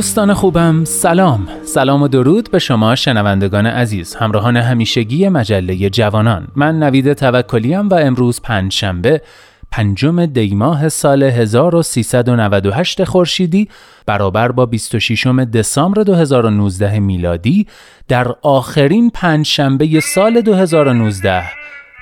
دوستان 0.00 0.34
خوبم 0.34 0.84
سلام. 0.84 1.48
سلام 1.64 2.02
و 2.02 2.08
درود 2.08 2.50
به 2.50 2.58
شما 2.58 2.94
شنوندگان 2.94 3.66
عزیز 3.66 4.14
همراهان 4.14 4.56
همیشگی 4.56 5.28
مجله 5.28 5.90
جوانان. 5.90 6.48
من 6.56 6.78
نوید 6.78 7.12
توکلیم 7.12 7.88
و 7.88 7.94
امروز 7.94 8.40
پنجشنبه 8.40 9.22
پنجم 9.70 10.26
دیماه 10.26 10.88
سال 10.88 11.22
1398 11.22 13.04
خورشیدی 13.04 13.68
برابر 14.06 14.52
با 14.52 14.66
26 14.66 15.26
دسامبر 15.26 16.02
2019 16.02 16.98
میلادی 16.98 17.66
در 18.08 18.34
آخرین 18.42 19.10
پنجشنبه 19.10 20.00
سال 20.00 20.40
2019 20.40 21.42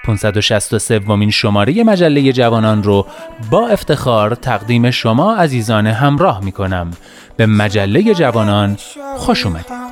563 0.08 0.98
ومین 0.98 1.30
شماره 1.30 1.84
مجله 1.84 2.32
جوانان 2.32 2.82
رو 2.82 3.06
با 3.50 3.68
افتخار 3.68 4.34
تقدیم 4.34 4.90
شما 4.90 5.36
عزیزان 5.36 5.86
همراه 5.86 6.44
می 6.44 6.52
کنم 6.52 6.90
به 7.36 7.46
مجله 7.46 8.14
جوانان 8.14 8.76
خوش 9.16 9.46
اومدید. 9.46 9.87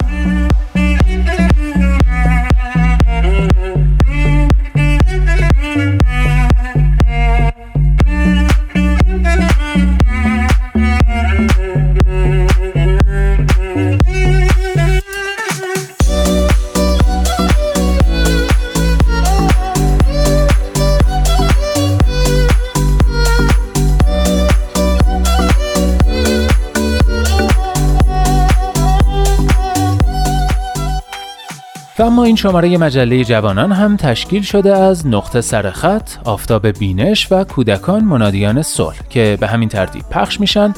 و 31.99 32.03
اما 32.03 32.25
این 32.25 32.37
شماره 32.37 32.79
مجله 32.79 33.25
جوانان 33.25 33.73
هم 33.73 33.97
تشکیل 33.97 34.43
شده 34.43 34.77
از 34.77 35.07
نقطه 35.07 35.41
سرخط، 35.41 36.11
آفتاب 36.25 36.67
بینش 36.67 37.33
و 37.33 37.45
کودکان 37.45 38.05
منادیان 38.05 38.62
صلح 38.62 38.97
که 39.11 39.39
به 39.41 39.47
همین 39.47 39.69
ترتیب 39.69 40.03
پخش 40.11 40.41
میشن 40.41 40.75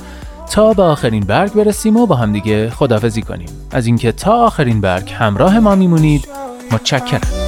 تا 0.51 0.73
به 0.73 0.83
آخرین 0.83 1.25
برگ 1.25 1.53
برسیم 1.53 1.97
و 1.97 2.07
با 2.07 2.17
همدیگه 2.17 2.71
خدافزی 2.71 3.23
کنیم. 3.23 3.49
از 3.71 3.87
اینکه 3.87 4.13
تا 4.13 4.33
آخرین 4.33 4.81
برگ 4.81 5.13
همراه 5.13 5.59
ما 5.59 5.75
میمونید 5.75 6.29
متشکرم. 6.73 7.48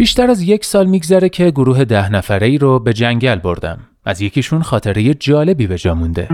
بیشتر 0.00 0.30
از 0.30 0.42
یک 0.42 0.64
سال 0.64 0.86
میگذره 0.86 1.28
که 1.28 1.50
گروه 1.50 1.84
ده 1.84 2.12
نفره 2.12 2.46
ای 2.46 2.58
رو 2.58 2.78
به 2.78 2.92
جنگل 2.92 3.34
بردم. 3.34 3.78
از 4.04 4.20
یکیشون 4.20 4.62
خاطره 4.62 5.14
جالبی 5.14 5.66
به 5.66 5.78
جا 5.78 5.94
مونده. 5.94 6.28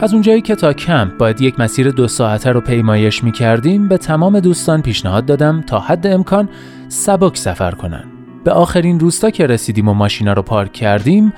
از 0.00 0.12
اونجایی 0.12 0.40
که 0.40 0.54
تا 0.54 0.72
کمپ 0.72 1.16
باید 1.16 1.40
یک 1.40 1.60
مسیر 1.60 1.90
دو 1.90 2.08
ساعته 2.08 2.52
رو 2.52 2.60
پیمایش 2.60 3.24
می 3.24 3.32
کردیم 3.32 3.88
به 3.88 3.98
تمام 3.98 4.40
دوستان 4.40 4.82
پیشنهاد 4.82 5.26
دادم 5.26 5.60
تا 5.60 5.80
حد 5.80 6.06
امکان 6.06 6.48
سبک 6.88 7.36
سفر 7.36 7.70
کنن. 7.70 8.04
به 8.44 8.52
آخرین 8.52 9.00
روستا 9.00 9.30
که 9.30 9.46
رسیدیم 9.46 9.88
و 9.88 9.94
ماشینا 9.94 10.32
رو 10.32 10.42
پارک 10.42 10.72
کردیم 10.72 11.32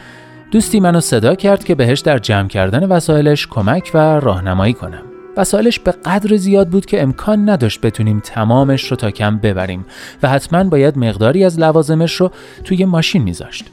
دوستی 0.50 0.80
منو 0.80 1.00
صدا 1.00 1.34
کرد 1.34 1.64
که 1.64 1.74
بهش 1.74 2.00
در 2.00 2.18
جمع 2.18 2.48
کردن 2.48 2.88
وسایلش 2.88 3.46
کمک 3.46 3.90
و 3.94 3.98
راهنمایی 4.20 4.72
کنم 4.72 5.15
وسایلش 5.36 5.78
به 5.78 5.90
قدر 5.90 6.36
زیاد 6.36 6.68
بود 6.68 6.86
که 6.86 7.02
امکان 7.02 7.50
نداشت 7.50 7.80
بتونیم 7.80 8.20
تمامش 8.20 8.90
رو 8.90 8.96
تا 8.96 9.10
کم 9.10 9.38
ببریم 9.38 9.86
و 10.22 10.28
حتما 10.28 10.64
باید 10.64 10.98
مقداری 10.98 11.44
از 11.44 11.60
لوازمش 11.60 12.14
رو 12.14 12.30
توی 12.64 12.84
ماشین 12.84 13.22
میذاشت 13.22 13.64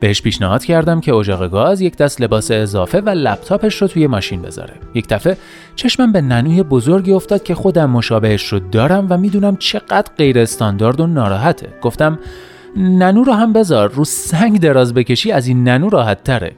بهش 0.00 0.22
پیشنهاد 0.22 0.64
کردم 0.64 1.00
که 1.00 1.14
اجاق 1.14 1.50
گاز 1.50 1.80
یک 1.80 1.96
دست 1.96 2.20
لباس 2.20 2.50
اضافه 2.50 3.00
و 3.00 3.08
لپتاپش 3.08 3.82
رو 3.82 3.88
توی 3.88 4.06
ماشین 4.06 4.42
بذاره. 4.42 4.74
یک 4.94 5.08
دفعه 5.08 5.36
چشمم 5.76 6.12
به 6.12 6.20
ننوی 6.20 6.62
بزرگی 6.62 7.12
افتاد 7.12 7.42
که 7.42 7.54
خودم 7.54 7.90
مشابهش 7.90 8.46
رو 8.46 8.58
دارم 8.58 9.06
و 9.10 9.16
می‌دونم 9.16 9.56
چقدر 9.56 10.12
غیر 10.16 10.38
استاندارد 10.38 11.00
و 11.00 11.06
ناراحته. 11.06 11.68
گفتم 11.82 12.18
ننو 12.76 13.24
رو 13.24 13.32
هم 13.32 13.52
بذار 13.52 13.90
رو 13.90 14.04
سنگ 14.04 14.60
دراز 14.60 14.94
بکشی 14.94 15.32
از 15.32 15.46
این 15.46 15.68
ننو 15.68 15.88
راحت 15.88 16.24
تره. 16.24 16.52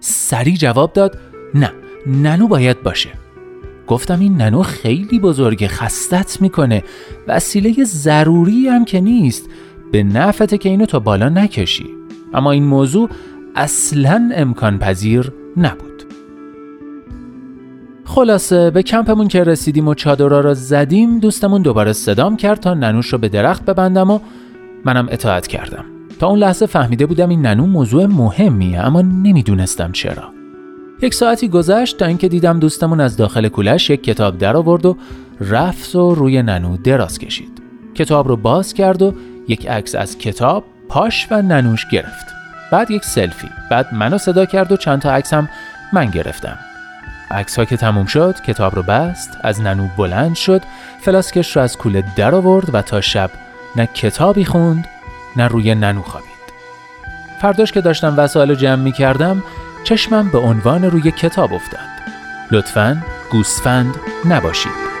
سری 0.00 0.56
جواب 0.56 0.92
داد 0.92 1.18
نه 1.54 1.72
ننو 2.06 2.48
باید 2.48 2.82
باشه. 2.82 3.21
گفتم 3.92 4.20
این 4.20 4.36
ننو 4.36 4.62
خیلی 4.62 5.18
بزرگه 5.18 5.68
خستت 5.68 6.40
می‌کنه. 6.42 6.82
وسیله 7.28 7.84
ضروری 7.84 8.68
هم 8.68 8.84
که 8.84 9.00
نیست. 9.00 9.50
به 9.92 10.02
نفته 10.02 10.58
که 10.58 10.68
اینو 10.68 10.86
تا 10.86 10.98
بالا 10.98 11.28
نکشی. 11.28 11.86
اما 12.34 12.52
این 12.52 12.64
موضوع 12.64 13.08
اصلا 13.56 14.30
امکان 14.34 14.78
پذیر 14.78 15.32
نبود. 15.56 16.02
خلاصه 18.04 18.70
به 18.70 18.82
کمپمون 18.82 19.28
که 19.28 19.44
رسیدیم 19.44 19.88
و 19.88 19.94
چادرها 19.94 20.40
را 20.40 20.54
زدیم 20.54 21.18
دوستمون 21.18 21.62
دوباره 21.62 21.92
صدام 21.92 22.36
کرد 22.36 22.60
تا 22.60 22.74
ننوش 22.74 23.12
رو 23.12 23.18
به 23.18 23.28
درخت 23.28 23.64
ببندم 23.64 24.10
و 24.10 24.18
منم 24.84 25.08
اطاعت 25.10 25.46
کردم. 25.46 25.84
تا 26.18 26.26
اون 26.26 26.38
لحظه 26.38 26.66
فهمیده 26.66 27.06
بودم 27.06 27.28
این 27.28 27.46
ننو 27.46 27.66
موضوع 27.66 28.06
مهمیه 28.06 28.80
اما 28.80 29.02
نمی‌دونستم 29.02 29.92
چرا. 29.92 30.41
یک 31.02 31.14
ساعتی 31.14 31.48
گذشت 31.48 31.98
تا 31.98 32.06
اینکه 32.06 32.28
دیدم 32.28 32.60
دوستمون 32.60 33.00
از 33.00 33.16
داخل 33.16 33.48
کولش 33.48 33.90
یک 33.90 34.04
کتاب 34.04 34.38
در 34.38 34.56
آورد 34.56 34.86
و 34.86 34.96
رفت 35.40 35.96
و 35.96 36.14
روی 36.14 36.42
ننو 36.42 36.76
دراز 36.76 37.18
کشید. 37.18 37.62
کتاب 37.94 38.28
رو 38.28 38.36
باز 38.36 38.74
کرد 38.74 39.02
و 39.02 39.14
یک 39.48 39.68
عکس 39.68 39.94
از 39.94 40.18
کتاب 40.18 40.64
پاش 40.88 41.28
و 41.30 41.42
ننوش 41.42 41.86
گرفت. 41.88 42.26
بعد 42.72 42.90
یک 42.90 43.04
سلفی. 43.04 43.48
بعد 43.70 43.94
منو 43.94 44.18
صدا 44.18 44.46
کرد 44.46 44.72
و 44.72 44.76
چند 44.76 45.02
تا 45.02 45.12
عکس 45.12 45.34
هم 45.34 45.48
من 45.92 46.06
گرفتم. 46.06 46.58
عکس 47.30 47.58
ها 47.58 47.64
که 47.64 47.76
تموم 47.76 48.06
شد 48.06 48.34
کتاب 48.46 48.76
رو 48.76 48.82
بست 48.82 49.30
از 49.40 49.60
ننو 49.60 49.88
بلند 49.96 50.34
شد 50.34 50.62
فلاسکش 51.00 51.56
رو 51.56 51.62
از 51.62 51.76
کوله 51.76 52.04
در 52.16 52.34
آورد 52.34 52.74
و 52.74 52.82
تا 52.82 53.00
شب 53.00 53.30
نه 53.76 53.86
کتابی 53.86 54.44
خوند 54.44 54.88
نه 55.36 55.48
روی 55.48 55.74
ننو 55.74 56.02
خوابید. 56.02 56.32
فرداش 57.40 57.72
که 57.72 57.80
داشتم 57.80 58.14
وسایل 58.16 58.54
جمع 58.54 58.82
می 58.82 58.92
کردم 58.92 59.42
چشمم 59.84 60.28
به 60.28 60.38
عنوان 60.38 60.84
روی 60.84 61.10
کتاب 61.10 61.54
افتاد. 61.54 61.92
لطفا 62.50 63.02
گوسفند 63.30 63.94
نباشید. 64.28 64.91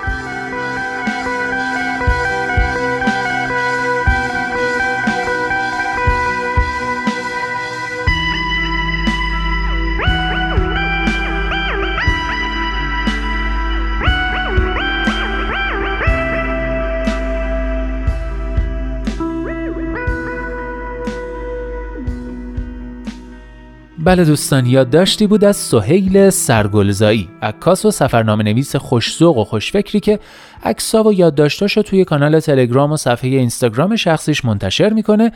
بله 24.04 24.24
دوستان 24.24 24.66
یادداشتی 24.66 25.26
بود 25.26 25.44
از 25.44 25.56
سهیل 25.56 26.30
سرگلزایی 26.30 27.28
عکاس 27.42 27.84
و 27.84 27.90
سفرنامه 27.90 28.44
نویس 28.44 28.76
خوشزوق 28.76 29.38
و 29.38 29.44
خوشفکری 29.44 30.00
که 30.00 30.18
عکسا 30.64 31.02
و 31.02 31.12
یادداشتاشو 31.12 31.82
توی 31.82 32.04
کانال 32.04 32.40
تلگرام 32.40 32.92
و 32.92 32.96
صفحه 32.96 33.30
اینستاگرام 33.30 33.96
شخصیش 33.96 34.44
منتشر 34.44 34.88
می‌کنه 34.88 35.32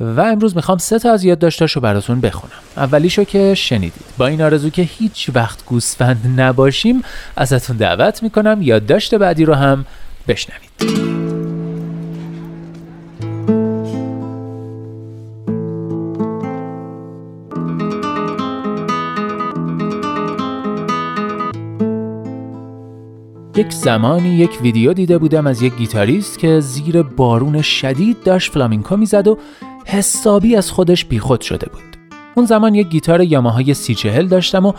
و 0.00 0.20
امروز 0.20 0.56
می‌خوام 0.56 0.78
سه 0.78 0.98
تا 0.98 1.12
از 1.12 1.24
یادداشتاشو 1.24 1.80
براتون 1.80 2.20
بخونم. 2.20 2.52
اولیشو 2.76 3.24
که 3.24 3.54
شنیدید. 3.54 4.04
با 4.18 4.26
این 4.26 4.42
آرزو 4.42 4.70
که 4.70 4.82
هیچ 4.82 5.30
وقت 5.34 5.64
گوسفند 5.66 6.40
نباشیم 6.40 7.02
ازتون 7.36 7.76
دعوت 7.76 8.22
می‌کنم 8.22 8.58
یادداشت 8.62 9.14
بعدی 9.14 9.44
رو 9.44 9.54
هم 9.54 9.84
بشنوید. 10.28 11.21
یک 23.56 23.72
زمانی 23.72 24.28
یک 24.28 24.58
ویدیو 24.62 24.92
دیده 24.92 25.18
بودم 25.18 25.46
از 25.46 25.62
یک 25.62 25.76
گیتاریست 25.76 26.38
که 26.38 26.60
زیر 26.60 27.02
بارون 27.02 27.62
شدید 27.62 28.22
داشت 28.22 28.52
فلامینکو 28.52 28.96
می‌زد 28.96 29.28
و 29.28 29.38
حسابی 29.86 30.56
از 30.56 30.70
خودش 30.70 31.04
بیخود 31.04 31.40
شده 31.40 31.66
بود. 31.72 31.82
اون 32.34 32.46
زمان 32.46 32.74
یک 32.74 32.88
گیتار 32.88 33.20
یاماهای 33.20 33.74
سی 33.74 33.94
چهل 33.94 34.26
داشتم 34.26 34.66
و 34.66 34.72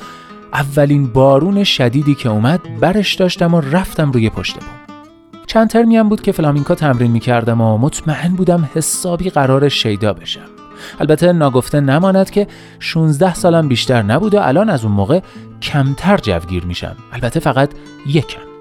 اولین 0.54 1.08
بارون 1.08 1.64
شدیدی 1.64 2.16
که 2.16 2.30
اومد 2.30 2.80
برش 2.80 3.16
داشتم 3.16 3.54
و 3.54 3.62
رفتم 3.62 4.12
روی 4.12 4.30
پشت 4.30 4.54
بوم. 4.54 4.98
چند 5.48 5.70
ترمی 5.70 5.98
هم 5.98 6.10
بود 6.10 6.22
که 6.22 6.32
فلامینکا 6.32 6.76
تمرین 6.76 7.12
می‌کردم 7.12 7.62
و 7.62 7.78
مطمئن 7.78 8.36
بودم 8.36 8.70
حسابی 8.74 9.30
قرار 9.30 9.70
شیدا 9.70 10.14
بشم. 10.14 10.50
البته 11.00 11.34
ناگفته 11.34 11.80
نماند 11.80 12.30
که 12.30 12.48
16 12.80 13.34
سالم 13.34 13.68
بیشتر 13.68 14.02
نبود 14.02 14.36
و 14.36 14.40
الان 14.40 14.70
از 14.70 14.84
اون 14.84 14.94
موقع 14.94 15.20
کمتر 15.62 16.18
جوگیر 16.18 16.66
میشم. 16.66 16.96
البته 17.14 17.40
فقط 17.40 17.70
یکم. 18.06 18.53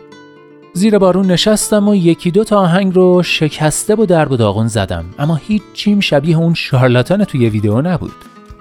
زیر 0.74 0.98
بارون 0.98 1.26
نشستم 1.26 1.88
و 1.88 1.94
یکی 1.94 2.30
دو 2.30 2.44
تا 2.44 2.58
آهنگ 2.58 2.94
رو 2.94 3.22
شکسته 3.22 3.94
و 3.94 4.06
درب 4.06 4.32
و 4.32 4.36
داغون 4.36 4.68
زدم. 4.68 5.04
اما 5.18 5.34
هیچ 5.34 5.62
چیم 5.74 6.00
شبیه 6.00 6.36
اون 6.36 6.54
شارلاتان 6.54 7.24
توی 7.24 7.48
ویدیو 7.48 7.80
نبود. 7.80 8.12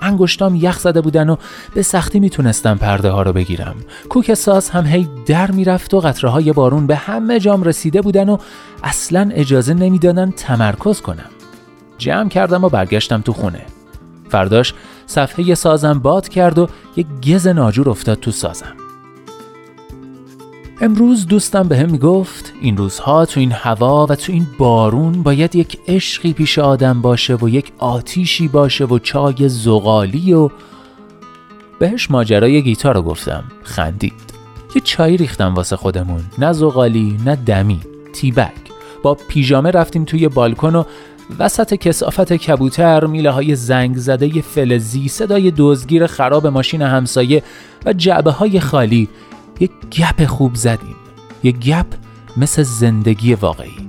انگشتام 0.01 0.55
یخ 0.55 0.79
زده 0.79 1.01
بودن 1.01 1.29
و 1.29 1.35
به 1.73 1.81
سختی 1.81 2.19
می‌تونستم 2.19 2.77
پرده 2.77 3.09
ها 3.09 3.21
رو 3.21 3.33
بگیرم. 3.33 3.75
کوک 4.09 4.33
ساز 4.33 4.69
هم 4.69 4.85
هی 4.85 5.07
در 5.25 5.51
می‌رفت 5.51 5.93
و 5.93 5.99
قطره 5.99 6.29
های 6.29 6.53
بارون 6.53 6.87
به 6.87 6.95
همه 6.95 7.39
جام 7.39 7.63
رسیده 7.63 8.01
بودن 8.01 8.29
و 8.29 8.37
اصلا 8.83 9.29
اجازه 9.33 9.73
نمی‌دادن 9.73 10.31
تمرکز 10.31 11.01
کنم. 11.01 11.29
جمع 11.97 12.29
کردم 12.29 12.63
و 12.63 12.69
برگشتم 12.69 13.21
تو 13.21 13.33
خونه. 13.33 13.65
فرداش 14.29 14.73
صفحه 15.05 15.55
سازم 15.55 15.99
باد 15.99 16.29
کرد 16.29 16.59
و 16.59 16.67
یک 16.95 17.07
گز 17.27 17.47
ناجور 17.47 17.89
افتاد 17.89 18.19
تو 18.19 18.31
سازم. 18.31 18.80
امروز 20.83 21.27
دوستم 21.27 21.67
به 21.67 21.77
هم 21.77 21.89
می‌گفت 21.89 22.53
این 22.61 22.77
روزها 22.77 23.25
تو 23.25 23.39
این 23.39 23.51
هوا 23.51 24.07
و 24.09 24.15
تو 24.15 24.31
این 24.31 24.47
بارون 24.57 25.23
باید 25.23 25.55
یک 25.55 25.77
عشقی 25.87 26.33
پیش 26.33 26.59
آدم 26.59 27.01
باشه 27.01 27.35
و 27.35 27.49
یک 27.49 27.71
آتیشی 27.77 28.47
باشه 28.47 28.85
و 28.85 28.99
چای 28.99 29.49
زغالی 29.49 30.33
و 30.33 30.49
بهش 31.79 32.11
ماجرای 32.11 32.61
گیتار 32.61 32.95
رو 32.95 33.01
گفتم. 33.01 33.43
خندید. 33.63 34.13
یه 34.75 34.81
چای 34.81 35.17
ریختم 35.17 35.55
واسه 35.55 35.75
خودمون. 35.75 36.21
نه 36.37 36.53
زغالی 36.53 37.17
نه 37.25 37.35
دمی. 37.35 37.79
تیبک. 38.13 38.51
با 39.03 39.13
پیژامه 39.13 39.71
رفتیم 39.71 40.05
توی 40.05 40.27
بالکن 40.27 40.75
و 40.75 40.83
وسط 41.39 41.73
کسافت 41.73 42.33
کبوتر 42.33 43.05
میله 43.05 43.29
های 43.29 43.55
زنگ 43.55 43.97
زده 43.97 44.41
فلزی 44.41 45.07
صدای 45.07 45.53
دزگیر 45.57 46.07
خراب 46.07 46.47
ماشین 46.47 46.81
همسایه 46.81 47.43
و 47.85 47.93
جعبه 47.93 48.31
های 48.31 48.59
خالی 48.59 49.09
یک 49.61 49.71
گپ 49.99 50.25
خوب 50.25 50.55
زدیم 50.55 50.95
یک 51.43 51.59
گپ 51.59 51.85
مثل 52.37 52.63
زندگی 52.63 53.33
واقعی 53.33 53.87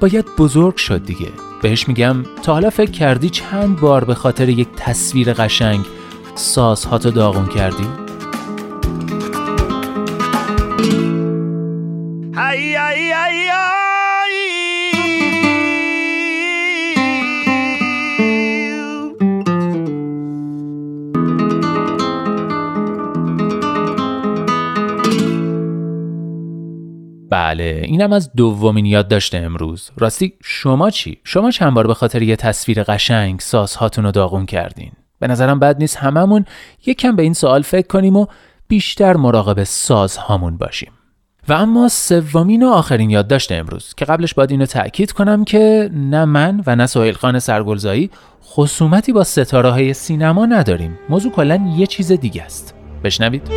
باید 0.00 0.26
بزرگ 0.38 0.76
شد 0.76 1.04
دیگه 1.04 1.28
بهش 1.62 1.88
میگم 1.88 2.16
تا 2.42 2.52
حالا 2.52 2.70
فکر 2.70 2.90
کردی 2.90 3.30
چند 3.30 3.80
بار 3.80 4.04
به 4.04 4.14
خاطر 4.14 4.48
یک 4.48 4.68
تصویر 4.76 5.32
قشنگ 5.32 5.84
سازهاتو 6.34 7.10
داغون 7.10 7.46
کردی؟ 7.46 7.86
بله 27.30 27.82
اینم 27.84 28.12
از 28.12 28.32
دومین 28.32 28.86
یاد 28.86 29.08
داشته 29.08 29.38
امروز. 29.38 29.90
راستی 29.96 30.32
شما 30.42 30.90
چی؟ 30.90 31.18
شما 31.24 31.50
چند 31.50 31.74
بار 31.74 31.86
به 31.86 31.94
خاطر 31.94 32.22
یه 32.22 32.36
تصویر 32.36 32.82
قشنگ 32.82 33.40
سازهاتون 33.40 34.04
رو 34.04 34.10
داغون 34.10 34.46
کردین؟ 34.46 34.92
به 35.18 35.26
نظرم 35.26 35.58
بد 35.58 35.76
نیست 35.78 35.96
هممون 35.96 36.44
یکم 36.86 37.16
به 37.16 37.22
این 37.22 37.32
سوال 37.32 37.62
فکر 37.62 37.86
کنیم 37.86 38.16
و 38.16 38.26
بیشتر 38.68 39.16
مراقب 39.16 39.64
سازهامون 39.64 40.56
باشیم. 40.56 40.92
و 41.48 41.52
اما 41.52 41.88
سومین 41.88 42.62
و 42.62 42.68
آخرین 42.68 43.10
یادداشت 43.10 43.52
امروز 43.52 43.94
که 43.94 44.04
قبلش 44.04 44.34
باید 44.34 44.50
اینو 44.50 44.66
تأکید 44.66 45.12
کنم 45.12 45.44
که 45.44 45.90
نه 45.94 46.24
من 46.24 46.62
و 46.66 46.76
نه 46.76 46.86
سهیل 46.86 47.14
خان 47.14 47.38
سرگلزایی 47.38 48.10
خصومتی 48.44 49.12
با 49.12 49.24
ستاره 49.24 49.70
های 49.70 49.94
سینما 49.94 50.46
نداریم. 50.46 50.98
موضوع 51.08 51.32
کلا 51.32 51.72
یه 51.76 51.86
چیز 51.86 52.12
دیگه 52.12 52.42
است. 52.42 52.74
بشنوید. 53.04 53.50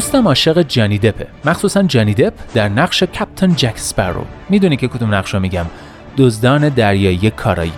دوستم 0.00 0.28
عاشق 0.28 0.62
جانی 0.62 0.98
دپه. 0.98 1.26
مخصوصا 1.44 1.82
جانی 1.82 2.14
دپ 2.14 2.32
در 2.54 2.68
نقش 2.68 3.02
کپتن 3.02 3.54
جک 3.54 3.78
سپرو 3.78 4.24
می‌دونی 4.48 4.76
که 4.76 4.88
کدوم 4.88 5.14
نقش 5.14 5.34
رو 5.34 5.40
میگم؟ 5.40 5.66
دزدان 6.16 6.68
دریایی 6.68 7.30
کارایی. 7.30 7.72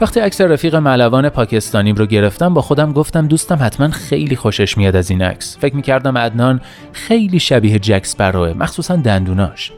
وقتی 0.00 0.20
عکس 0.20 0.40
رفیق 0.40 0.74
ملوان 0.74 1.28
پاکستانیم 1.28 1.94
رو 1.94 2.06
گرفتم 2.06 2.54
با 2.54 2.62
خودم 2.62 2.92
گفتم 2.92 3.26
دوستم 3.26 3.58
حتما 3.60 3.88
خیلی 3.88 4.36
خوشش 4.36 4.78
میاد 4.78 4.96
از 4.96 5.10
این 5.10 5.22
عکس. 5.22 5.58
فکر 5.60 5.76
می‌کردم 5.76 6.18
عدنان 6.18 6.60
خیلی 6.92 7.40
شبیه 7.40 7.78
جک 7.78 8.06
سپروه 8.06 8.52
مخصوصا 8.52 8.96
دندوناش. 8.96 9.72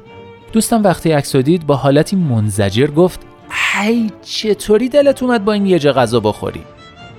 دوستم 0.53 0.83
وقتی 0.83 1.13
عکس 1.13 1.35
رو 1.35 1.43
دید 1.43 1.67
با 1.67 1.77
حالتی 1.77 2.17
منزجر 2.17 2.87
گفت 2.87 3.21
هی 3.51 4.11
چطوری 4.23 4.89
دلت 4.89 5.23
اومد 5.23 5.45
با 5.45 5.53
این 5.53 5.67
یه 5.67 5.79
جا 5.79 5.93
غذا 5.93 6.21
بخوری؟ 6.21 6.63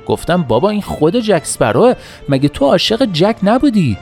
گفتم 0.06 0.44
بابا 0.44 0.70
این 0.70 0.82
خود 0.82 1.16
جک 1.16 1.46
سپروه 1.46 1.94
مگه 2.30 2.50
تو 2.50 2.66
عاشق 2.66 3.06
جک 3.14 3.36
نبودی؟ 3.44 3.98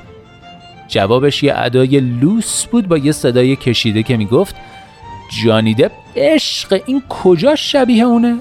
جوابش 0.88 1.44
یه 1.44 1.54
ادای 1.56 2.00
لوس 2.00 2.66
بود 2.66 2.88
با 2.88 2.98
یه 2.98 3.12
صدای 3.12 3.56
کشیده 3.56 4.04
که 4.04 4.18
می‌گفت 4.18 4.56
جانی 5.44 5.74
دپ 5.74 5.92
عشق 6.16 6.82
این 6.86 7.04
کجا 7.10 7.56
شبیه 7.56 8.04
اونه؟ 8.04 8.38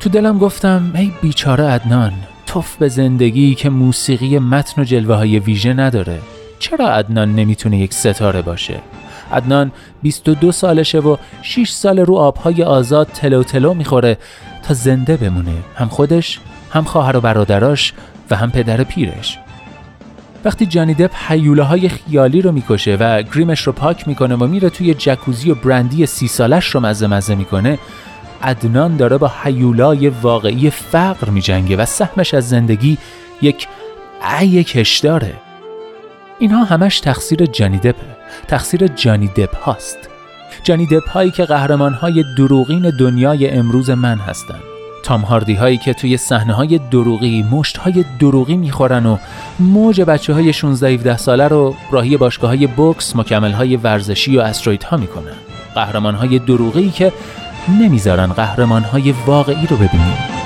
تو 0.00 0.10
دلم 0.10 0.38
گفتم 0.38 0.92
ای 0.94 1.12
بیچاره 1.22 1.64
عدنان 1.64 2.12
توف 2.46 2.76
به 2.76 2.88
زندگی 2.88 3.54
که 3.54 3.70
موسیقی 3.70 4.38
متن 4.38 4.82
و 4.82 4.84
جلوه 4.84 5.14
های 5.14 5.38
ویژه 5.38 5.72
نداره 5.72 6.18
چرا 6.58 6.88
عدنان 6.88 7.34
نمی‌تونه 7.34 7.78
یک 7.78 7.94
ستاره 7.94 8.42
باشه؟ 8.42 8.80
عدنان 9.32 9.72
22 10.02 10.52
سالشه 10.52 10.98
و 10.98 11.16
6 11.42 11.70
سال 11.70 11.98
رو 11.98 12.16
آبهای 12.16 12.62
آزاد 12.62 13.06
تلو 13.06 13.42
تلو 13.42 13.74
می‌خوره 13.74 14.18
تا 14.62 14.74
زنده 14.74 15.16
بمونه 15.16 15.54
هم 15.76 15.88
خودش 15.88 16.40
هم 16.70 16.84
خواهر 16.84 17.16
و 17.16 17.20
برادراش 17.20 17.92
و 18.30 18.36
هم 18.36 18.50
پدر 18.50 18.84
پیرش 18.84 19.38
وقتی 20.44 20.66
جانی 20.66 20.94
دپ 20.94 21.10
حیوله 21.28 21.62
های 21.62 21.88
خیالی 21.88 22.42
رو 22.42 22.52
می‌کشه 22.52 22.96
و 23.00 23.22
گریمش 23.22 23.60
رو 23.60 23.72
پاک 23.72 24.08
می‌کنه 24.08 24.34
و 24.34 24.46
میره 24.46 24.70
توی 24.70 24.94
جکوزی 24.94 25.50
و 25.50 25.54
برندی 25.54 26.06
سی 26.06 26.28
سالش 26.28 26.66
رو 26.66 26.80
مزه 26.80 27.06
مزه 27.06 27.34
می‌کنه 27.34 27.78
ادنان 28.42 28.96
داره 28.96 29.18
با 29.18 29.32
حیولای 29.42 30.08
واقعی 30.08 30.70
فقر 30.70 31.30
میجنگه 31.30 31.76
و 31.76 31.84
سهمش 31.84 32.34
از 32.34 32.48
زندگی 32.48 32.98
یک 33.42 33.68
ای 34.40 34.64
کشداره 34.64 35.34
اینها 36.38 36.64
همش 36.64 37.00
تقصیر 37.00 37.46
جانی 37.46 37.78
دپه. 37.78 38.16
تقصیر 38.48 38.86
جانی 38.86 39.28
دپ 39.28 39.56
هاست. 39.56 39.98
جانی 40.64 40.86
دپ 40.86 41.08
هایی 41.08 41.30
که 41.30 41.44
قهرمان 41.44 41.92
های 41.92 42.24
دروغین 42.36 42.92
دنیای 42.98 43.50
امروز 43.50 43.90
من 43.90 44.18
هستند. 44.18 44.71
تام 45.02 45.20
هاردی 45.20 45.54
هایی 45.54 45.78
که 45.78 45.94
توی 45.94 46.16
صحنه 46.16 46.52
های 46.52 46.80
دروغی 46.90 47.42
مشت 47.42 47.76
های 47.76 48.04
دروغی 48.18 48.56
می‌خورن 48.56 49.06
و 49.06 49.16
موج 49.60 50.00
بچه 50.00 50.34
های 50.34 50.52
16 50.52 50.88
17 50.88 51.16
ساله 51.16 51.48
رو 51.48 51.74
راهی 51.90 52.16
باشگاه 52.16 52.50
های 52.50 52.66
بوکس 52.66 53.16
مکمل 53.16 53.52
های 53.52 53.76
ورزشی 53.76 54.36
و 54.36 54.40
استروید 54.40 54.82
ها 54.82 54.96
می‌کنن. 54.96 55.36
قهرمان 55.74 56.14
های 56.14 56.38
دروغی 56.38 56.90
که 56.90 57.12
نمی‌ذارن 57.80 58.26
قهرمان 58.26 58.82
های 58.82 59.14
واقعی 59.26 59.66
رو 59.66 59.76
ببینیم. 59.76 60.41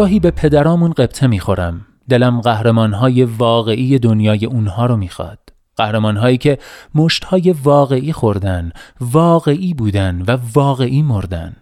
گاهی 0.00 0.20
به 0.20 0.30
پدرامون 0.30 0.92
قبطه 0.92 1.26
می‌خورم. 1.26 1.86
دلم 2.08 2.40
قهرمانهای 2.40 3.24
واقعی 3.24 3.98
دنیای 3.98 4.46
اونها 4.46 4.86
رو 4.86 4.96
می‌خواد. 4.96 5.38
قهرمانهایی 5.76 6.38
که 6.38 6.58
مشتهای 6.94 7.54
واقعی 7.64 8.12
خوردن 8.12 8.72
واقعی 9.00 9.74
بودن 9.74 10.22
و 10.28 10.38
واقعی 10.54 11.02
مردن. 11.02 11.56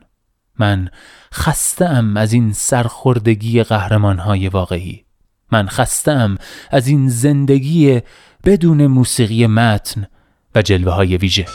من 0.59 0.89
خستم 1.35 2.17
از 2.17 2.33
این 2.33 2.53
سرخوردگی 2.53 3.63
قهرمانهای 3.63 4.49
واقعی. 4.49 5.05
من 5.53 5.67
خستم 5.67 6.37
از 6.71 6.87
این 6.87 7.09
زندگی 7.09 8.01
بدون 8.45 8.87
موسیقی 8.87 9.47
متن 9.47 10.07
و 10.55 10.63
جلوه 10.63 10.93
های 10.93 11.17
ویژه. 11.17 11.47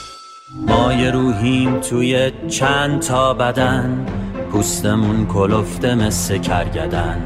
ما 0.68 0.92
روحیم 0.92 1.80
توی 1.80 2.32
چند 2.50 3.02
تا 3.02 3.34
بدن. 3.34 4.06
پوستمون 4.54 5.28
کلفته 5.28 5.96
مثل 5.96 6.38
کرگدن. 6.38 7.22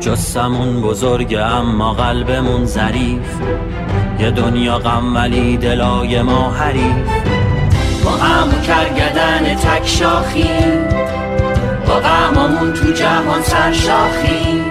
جسمون 0.00 0.82
بزرگه 0.82 1.40
اما 1.40 1.92
قلبمون 1.92 2.66
ظریف. 2.66 3.40
یه 4.20 4.30
دنیا 4.30 4.78
غم 4.78 5.16
ولی 5.16 5.56
دلای 5.56 6.22
ما 6.22 6.50
حریف. 6.50 7.08
با 8.04 8.10
غم 8.10 8.48
و 8.48 8.60
کرگدن 8.60 9.54
تک 9.54 9.86
شاخی. 9.86 10.50
با 11.86 11.94
غممون 11.94 12.72
تو 12.72 12.92
جهان 12.92 13.42
سرشاخی. 13.42 14.62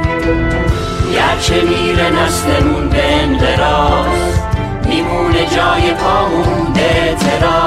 گرچه 1.13 1.62
میره 1.62 2.10
نسلمون 2.10 2.89
به 2.89 3.24
انقراض 3.24 4.38
میمونه 4.86 5.46
جای 5.56 5.94
پامون 5.94 6.74
به 6.74 6.82
اعتراض. 6.82 7.67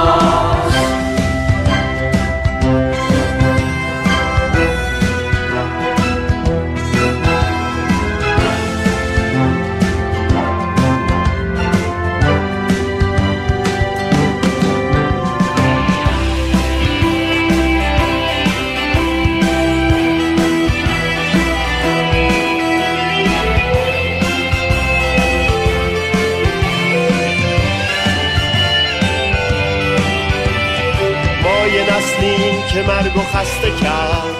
خسته 33.34 33.70
کرد. 33.70 34.36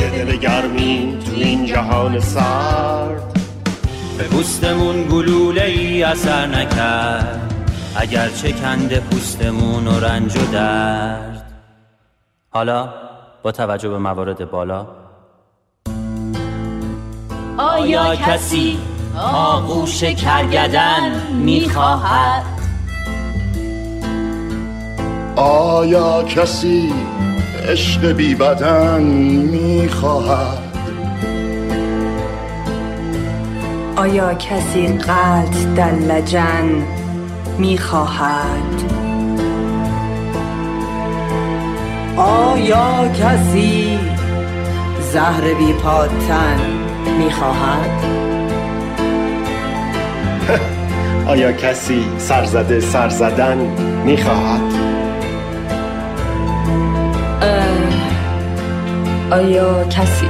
یه 0.00 0.10
دل 0.10 0.36
گرمی 0.36 1.18
تو 1.26 1.32
این 1.34 1.66
جهان 1.66 2.20
سرد. 2.20 3.40
به 4.18 4.24
پوستمون 4.24 5.02
گلوله 5.02 5.64
ای 5.64 6.02
اثر 6.02 6.46
نکرد. 6.46 7.54
اگر 7.96 8.28
چه 8.28 8.52
کنده 8.52 9.00
پوستمون 9.00 9.86
و 9.86 10.00
رنج 10.00 10.36
و 10.36 10.52
درد. 10.52 11.52
حالا 12.50 12.88
با 13.42 13.52
توجه 13.52 13.88
به 13.88 13.98
موارد 13.98 14.50
بالا. 14.50 14.86
آیا 17.58 18.16
کسی 18.16 18.78
آغوش 19.32 20.04
کرگدن 20.04 21.32
می‌خواهد؟ 21.32 22.44
آیا 25.36 26.22
کسی 26.22 26.92
عشق 27.68 28.12
بی 28.12 28.34
بدن 28.34 29.02
می‌خواهد. 29.02 30.58
آیا 33.96 34.34
کسی 34.34 34.86
قلط 34.86 35.74
در 35.76 35.90
لجن 35.90 36.84
می‌خواهد؟ 37.58 38.82
آیا 42.16 43.08
کسی 43.08 43.98
زهر 45.12 45.54
بی 45.54 45.72
پاتن 45.72 46.60
می‌خواهد؟ 47.18 48.04
آیا 51.32 51.52
کسی 51.52 52.04
سرزده 52.18 52.80
سرزدن 52.80 53.58
می‌خواهد؟ 54.04 54.93
آیا 59.30 59.84
کسی 59.84 60.28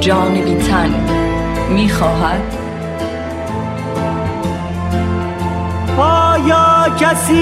جان 0.00 0.32
بی 0.32 0.54
تن 0.54 0.90
می‌خواهد؟ 1.68 2.40
آیا 5.98 6.86
کسی 7.00 7.34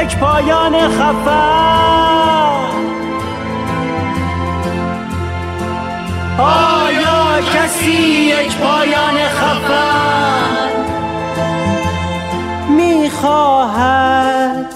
یک 0.00 0.16
پایان 0.16 0.88
خفن 0.88 2.64
آیا 6.38 7.40
کسی 7.54 7.92
یک 7.92 8.56
پایان 8.56 9.28
خفن 9.28 10.70
می‌خواهد. 12.68 14.73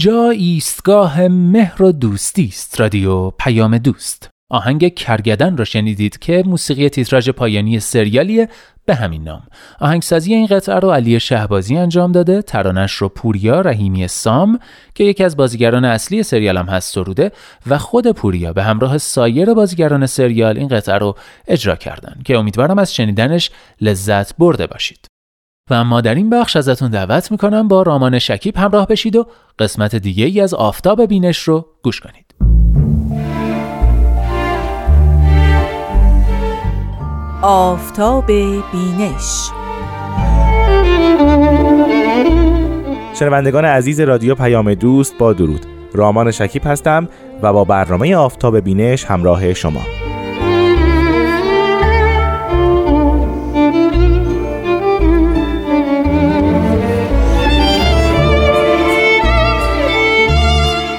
اینجا 0.00 0.30
ایستگاه 0.30 1.28
مهر 1.28 1.82
و 1.82 1.92
دوستی 1.92 2.46
است 2.46 2.80
رادیو 2.80 3.30
پیام 3.30 3.78
دوست. 3.78 4.30
آهنگ 4.50 4.94
کرگدن 4.94 5.56
را 5.56 5.64
شنیدید 5.64 6.18
که 6.18 6.42
موسیقی 6.46 6.88
تیتراژ 6.88 7.28
پایانی 7.28 7.80
سریالیه 7.80 8.48
به 8.84 8.94
همین 8.94 9.24
نام. 9.24 9.42
آهنگسازی 9.80 10.34
این 10.34 10.46
قطعه 10.46 10.74
رو 10.74 10.90
علی 10.90 11.20
شهبازی 11.20 11.76
انجام 11.76 12.12
داده 12.12 12.42
ترانش 12.42 12.92
رو 12.92 13.08
پوریا 13.08 13.60
رحیمی 13.60 14.08
سام 14.08 14.58
که 14.94 15.04
یکی 15.04 15.24
از 15.24 15.36
بازیگران 15.36 15.84
اصلی 15.84 16.22
سریال 16.22 16.56
هم 16.56 16.66
هست 16.66 16.94
سروده 16.94 17.32
و 17.66 17.78
خود 17.78 18.12
پوریا 18.12 18.52
به 18.52 18.62
همراه 18.62 18.98
سایر 18.98 19.54
بازیگران 19.54 20.06
سریال 20.06 20.58
این 20.58 20.68
قطعه 20.68 20.98
رو 20.98 21.16
اجرا 21.48 21.76
کردن 21.76 22.20
که 22.24 22.38
امیدوارم 22.38 22.78
از 22.78 22.94
شنیدنش 22.94 23.50
لذت 23.80 24.36
برده 24.36 24.66
باشید. 24.66 25.10
و 25.70 25.74
اما 25.74 26.00
در 26.00 26.14
این 26.14 26.30
بخش 26.30 26.56
ازتون 26.56 26.90
دعوت 26.90 27.30
می‌کنم 27.30 27.68
با 27.68 27.82
رامان 27.82 28.18
شکیب 28.18 28.56
همراه 28.56 28.86
بشید 28.86 29.16
و 29.16 29.26
قسمت 29.58 29.96
دیگه 29.96 30.24
ای 30.24 30.40
از 30.40 30.54
آفتاب 30.54 31.06
بینش 31.06 31.38
رو 31.38 31.66
گوش 31.82 32.00
کنید. 32.00 32.34
آفتاب 37.42 38.26
بینش. 38.72 39.50
شنوندگان 43.14 43.64
عزیز 43.64 44.00
رادیو 44.00 44.34
پیام 44.34 44.74
دوست 44.74 45.18
با 45.18 45.32
درود. 45.32 45.66
رامان 45.94 46.30
شکیب 46.30 46.62
هستم 46.66 47.08
و 47.42 47.52
با 47.52 47.64
برنامه 47.64 48.16
آفتاب 48.16 48.60
بینش 48.60 49.04
همراه 49.04 49.54
شما. 49.54 49.80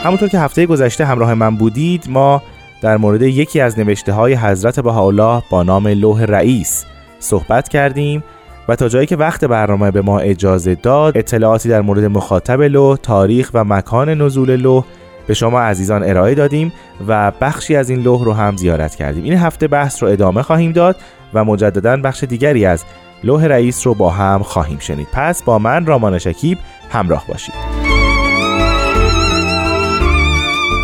همونطور 0.04 0.30
که 0.30 0.40
هفته 0.40 0.66
گذشته 0.66 1.06
همراه 1.06 1.34
من 1.34 1.56
بودید 1.56 2.06
ما 2.10 2.42
در 2.82 2.98
مورد 2.98 3.22
یکی 3.22 3.62
از 3.62 3.80
نوشته 3.80 4.14
های 4.14 4.34
حضرت 4.34 4.80
بهاءالله 4.80 5.44
با 5.50 5.64
نام 5.64 5.88
لوح 5.88 6.24
رئیس 6.24 6.86
صحبت 7.20 7.70
کردیم 7.70 8.24
و 8.68 8.76
تا 8.76 8.90
جایی 8.90 9.08
که 9.08 9.16
وقت 9.16 9.46
برنامه 9.46 9.92
به 9.92 10.02
ما 10.02 10.20
اجازه 10.20 10.76
داد 10.76 11.18
اطلاعاتی 11.18 11.70
در 11.70 11.82
مورد 11.82 12.04
مخاطب 12.04 12.62
لوح، 12.62 12.98
تاریخ 12.98 13.52
و 13.54 13.64
مکان 13.64 14.10
نزول 14.10 14.56
لوح 14.56 14.84
به 15.28 15.34
شما 15.34 15.62
عزیزان 15.62 16.04
ارائه 16.04 16.36
دادیم 16.36 16.74
و 17.08 17.32
بخشی 17.42 17.76
از 17.76 17.90
این 17.90 18.00
لوح 18.00 18.24
رو 18.24 18.34
هم 18.34 18.58
زیارت 18.58 18.96
کردیم. 18.96 19.24
این 19.24 19.34
هفته 19.34 19.68
بحث 19.68 20.04
رو 20.04 20.10
ادامه 20.10 20.42
خواهیم 20.42 20.72
داد 20.72 20.96
و 21.34 21.46
مجددا 21.46 21.98
بخش 21.98 22.24
دیگری 22.24 22.66
از 22.66 22.84
لوح 23.24 23.46
رئیس 23.46 23.88
رو 23.88 23.94
با 23.94 24.10
هم 24.10 24.44
خواهیم 24.44 24.80
شنید. 24.80 25.08
پس 25.14 25.44
با 25.44 25.60
من 25.60 25.86
رامان 25.86 26.18
شکیب 26.20 26.58
همراه 26.92 27.26
باشید. 27.28 28.11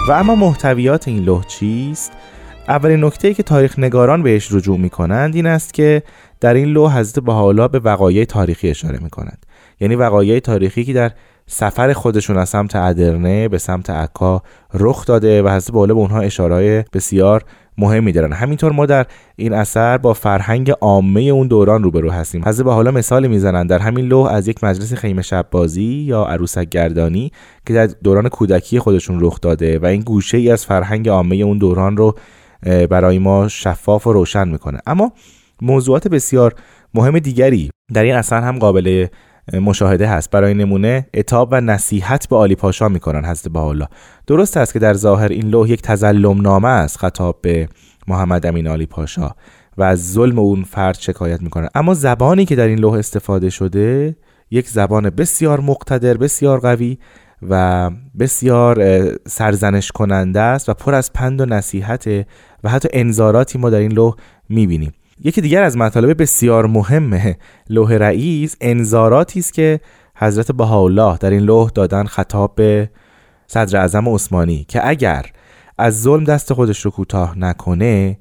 و 0.08 0.12
اما 0.12 0.36
محتویات 0.36 1.08
این 1.08 1.24
لوح 1.24 1.44
چیست؟ 1.44 2.12
اولین 2.68 3.04
نکته 3.04 3.34
که 3.34 3.44
تاریخ 3.44 3.80
نگاران 3.80 4.24
بهش 4.24 4.52
رجوع 4.52 4.78
می 4.78 4.90
کنند 4.90 5.36
این 5.36 5.46
است 5.46 5.74
که 5.74 6.04
در 6.40 6.54
این 6.54 6.68
لوح 6.68 7.00
حضرت 7.00 7.24
بهاءالله 7.24 7.68
به 7.68 7.80
وقایع 7.80 8.26
تاریخی 8.26 8.70
اشاره 8.70 9.00
می 9.00 9.10
کنند 9.10 9.46
یعنی 9.80 9.96
وقایع 9.96 10.40
تاریخی 10.40 10.86
که 10.86 10.94
در 10.94 11.12
سفر 11.48 11.94
خودشون 11.94 12.38
از 12.38 12.50
سمت 12.50 12.76
ادرنه 12.76 13.48
به 13.48 13.58
سمت 13.58 13.90
عکا 13.90 14.42
رخ 14.74 15.06
داده 15.06 15.44
و 15.44 15.50
حضرت 15.50 15.72
بهاءالله 15.72 15.94
به 15.94 16.00
اونها 16.00 16.22
اشاره 16.22 16.86
بسیار 16.94 17.44
مهمی 17.78 18.12
دارن 18.12 18.34
همینطور 18.34 18.72
ما 18.72 18.86
در 18.86 19.06
این 19.36 19.54
اثر 19.54 19.98
با 19.98 20.14
فرهنگ 20.14 20.72
عامه 20.72 21.22
اون 21.22 21.48
دوران 21.48 21.84
روبرو 21.84 22.12
هستیم. 22.12 22.46
حضرت 22.46 22.66
به 22.66 22.74
حالا 22.74 22.92
مثالی 22.92 23.28
می‌زنن 23.28 23.68
در 23.68 23.80
همین 23.80 24.06
لوح 24.06 24.32
از 24.32 24.48
یک 24.48 24.64
مجلس 24.64 24.94
خیمه 24.94 25.22
شب 25.22 25.46
بازی 25.52 25.84
یا 25.84 26.24
عروسک 26.24 26.70
گردانی 26.70 27.32
که 27.68 27.74
در 27.74 27.88
دوران 27.88 28.30
کودکی 28.30 28.80
خودشون 28.80 29.18
رخ 29.22 29.42
داده 29.42 29.80
و 29.80 29.86
این 29.86 30.02
گوشه 30.02 30.38
ای 30.38 30.52
از 30.52 30.66
فرهنگ 30.66 31.10
عامه 31.10 31.36
اون 31.36 31.58
دوران 31.58 31.98
رو 31.98 32.16
برای 32.90 33.20
ما 33.20 33.48
شفاف 33.48 34.08
و 34.08 34.14
روشن 34.14 34.48
می‌کنه. 34.48 34.80
اما 34.88 35.12
موضوعات 35.62 36.08
بسیار 36.08 36.56
مهم 36.94 37.20
دیگری 37.20 37.70
در 37.94 38.04
این 38.04 38.16
اثر 38.16 38.42
هم 38.42 38.60
قابل 38.60 39.08
مشاهده 39.54 40.08
هست. 40.08 40.32
برای 40.32 40.54
نمونه 40.54 41.08
اتاب 41.14 41.50
و 41.52 41.62
نصیحت 41.62 42.30
به 42.30 42.36
علی 42.38 42.56
پاشا 42.56 42.88
می‌کنن 42.88 43.26
حضرت 43.26 43.56
الله 43.56 43.88
درست 44.28 44.58
است 44.58 44.74
که 44.74 44.80
در 44.80 44.94
ظاهر 44.94 45.28
این 45.28 45.48
لوح 45.48 45.70
یک 45.70 45.82
تزلم 45.82 46.42
نامه 46.42 46.68
است 46.68 46.98
خطاب 46.98 47.40
به 47.42 47.70
محمد 48.08 48.46
امین 48.46 48.68
علی 48.68 48.86
پاشا 48.86 49.32
و 49.78 49.84
از 49.84 50.14
ظلم 50.14 50.40
اون 50.40 50.64
فرد 50.64 50.98
شکایت 51.00 51.42
می‌کنه. 51.42 51.70
اما 51.76 51.94
زبانی 51.94 52.46
که 52.46 52.56
در 52.56 52.68
این 52.68 52.80
لوح 52.80 52.94
استفاده 52.94 53.50
شده 53.50 54.16
یک 54.52 54.70
زبان 54.70 55.10
بسیار 55.10 55.60
مقتدر 55.60 56.18
بسیار 56.18 56.60
قوی 56.60 56.98
و 57.50 57.92
بسیار 58.20 59.08
سرزنش 59.28 59.92
کننده 59.92 60.40
است 60.40 60.70
و 60.70 60.74
پر 60.74 60.96
از 60.96 61.14
پند 61.14 61.42
و 61.42 61.46
نصیحت 61.46 62.08
و 62.64 62.70
حتی 62.70 62.90
انذاراتی 62.94 63.58
ما 63.58 63.70
در 63.70 63.80
این 63.80 63.92
لوح 63.92 64.16
می‌بینیم. 64.50 64.94
یکی 65.24 65.42
دیگر 65.42 65.64
از 65.64 65.78
مطالب 65.78 66.22
بسیار 66.22 66.66
مهم 66.66 67.36
لوح 67.70 67.94
رئیس 67.94 68.56
انذاراتی 68.62 69.40
است 69.40 69.54
که 69.54 69.80
حضرت 70.16 70.52
بهاءالله 70.52 71.18
در 71.18 71.30
این 71.30 71.42
لوح 71.42 71.70
دادن 71.70 72.04
خطاب 72.04 72.56
به 72.56 72.90
صدر 73.48 73.80
اعظم 73.80 74.10
عثمانی 74.10 74.66
که 74.68 74.88
اگر 74.88 75.26
از 75.78 76.02
ظلم 76.02 76.24
دست 76.24 76.54
خودش 76.54 76.86
رو 76.86 76.92
کوتاه 76.92 77.40
نکنه 77.40 78.18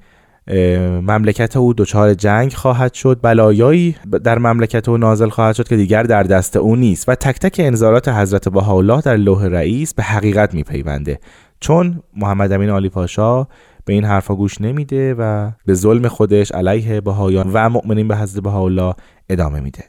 مملکت 1.02 1.56
او 1.56 1.74
دچار 1.74 2.14
جنگ 2.14 2.52
خواهد 2.52 2.94
شد 2.94 3.18
بلایایی 3.22 3.96
در 4.24 4.38
مملکت 4.38 4.88
او 4.88 4.96
نازل 4.96 5.28
خواهد 5.28 5.54
شد 5.54 5.68
که 5.68 5.76
دیگر 5.76 6.02
در 6.02 6.22
دست 6.22 6.56
او 6.56 6.76
نیست 6.76 7.08
و 7.08 7.14
تک 7.14 7.38
تک 7.38 7.56
انذارات 7.58 8.08
حضرت 8.08 8.48
بهاءالله 8.48 9.00
در 9.00 9.16
لوح 9.16 9.46
رئیس 9.46 9.94
به 9.94 10.02
حقیقت 10.02 10.54
میپیونده. 10.54 11.18
چون 11.60 12.02
محمد 12.16 12.52
امین 12.52 12.70
علی 12.70 12.88
پاشا 12.88 13.46
به 13.86 13.92
این 13.92 14.04
حرفا 14.04 14.34
گوش 14.34 14.60
نمیده 14.60 15.14
و 15.14 15.50
به 15.66 15.74
ظلم 15.74 16.08
خودش 16.08 16.52
علیه 16.52 17.00
بهایان 17.00 17.50
و 17.52 17.68
مؤمنین 17.68 18.08
به 18.08 18.16
حضرت 18.16 18.42
بهاءالله 18.42 18.94
ادامه 19.28 19.60
میده. 19.60 19.84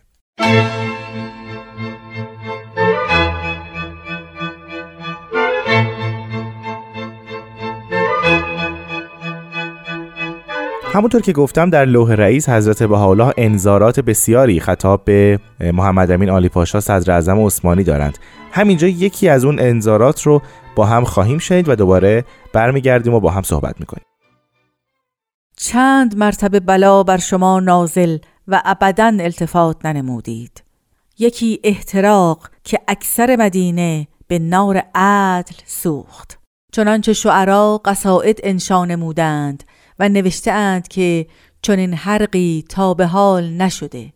همونطور 10.98 11.22
که 11.22 11.34
گفتم 11.34 11.70
در 11.70 11.86
لوح 11.86 12.14
رئیس 12.14 12.50
حضرت 12.50 12.84
بهاءالله 12.84 13.34
انذارات 13.38 14.00
بسیاری 14.00 14.60
خطاب 14.60 15.06
به 15.06 15.40
محمد 15.60 16.12
امین 16.12 16.30
آلی 16.30 16.50
پاشا 16.50 16.80
صدر 16.80 17.12
اعظم 17.14 17.46
عثمانی 17.46 17.84
دارند. 17.84 18.18
همینجا 18.52 18.88
یکی 18.88 19.30
از 19.30 19.46
اون 19.46 19.60
انذارات 19.60 20.22
رو 20.22 20.42
با 20.76 20.86
هم 20.86 21.04
خواهیم 21.04 21.38
شنید 21.38 21.70
و 21.70 21.76
دوباره 21.76 22.26
برمیگردیم 22.54 23.14
و 23.14 23.20
با 23.20 23.32
هم 23.32 23.42
صحبت 23.42 23.80
می‌کنیم. 23.80 24.06
چند 25.58 26.18
مرتبه 26.18 26.60
بلا 26.60 27.04
بر 27.04 27.18
شما 27.18 27.60
نازل 27.60 28.18
و 28.48 28.62
ابدا 28.66 29.06
التفات 29.06 29.86
ننمودید. 29.86 30.64
یکی 31.20 31.60
احتراق 31.64 32.50
که 32.64 32.80
اکثر 32.88 33.36
مدینه 33.40 34.08
به 34.28 34.40
نار 34.40 34.84
عدل 34.96 35.56
سوخت. 35.66 36.40
چنانچه 36.72 37.14
شعرا 37.14 37.82
قصائد 37.86 38.40
انشا 38.44 38.86
نمودند 38.86 39.64
و 40.00 40.10
نوشته 40.10 40.52
اند 40.52 40.88
که 40.88 41.28
چنین 41.62 41.94
حرقی 41.94 42.66
تا 42.70 42.94
به 42.94 43.08
حال 43.08 43.50
نشده. 43.50 44.14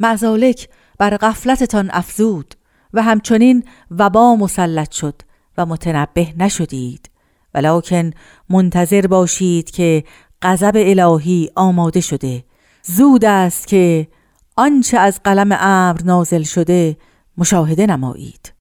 معزالک 0.00 0.68
بر 0.98 1.16
غفلتتان 1.16 1.90
افزود 1.92 2.54
و 2.94 3.02
همچنین 3.02 3.64
وبا 3.90 4.36
مسلط 4.36 4.90
شد 4.90 5.22
و 5.58 5.66
متنبه 5.66 6.34
نشدید. 6.38 7.10
ولکن 7.54 8.10
منتظر 8.48 9.06
باشید 9.06 9.70
که 9.70 10.04
غضب 10.42 10.72
الهی 10.74 11.50
آماده 11.54 12.00
شده. 12.00 12.44
زود 12.82 13.24
است 13.24 13.66
که 13.66 14.08
آنچه 14.56 14.98
از 14.98 15.20
قلم 15.24 15.56
امر 15.60 16.00
نازل 16.04 16.42
شده 16.42 16.96
مشاهده 17.38 17.86
نمایید. 17.86 18.52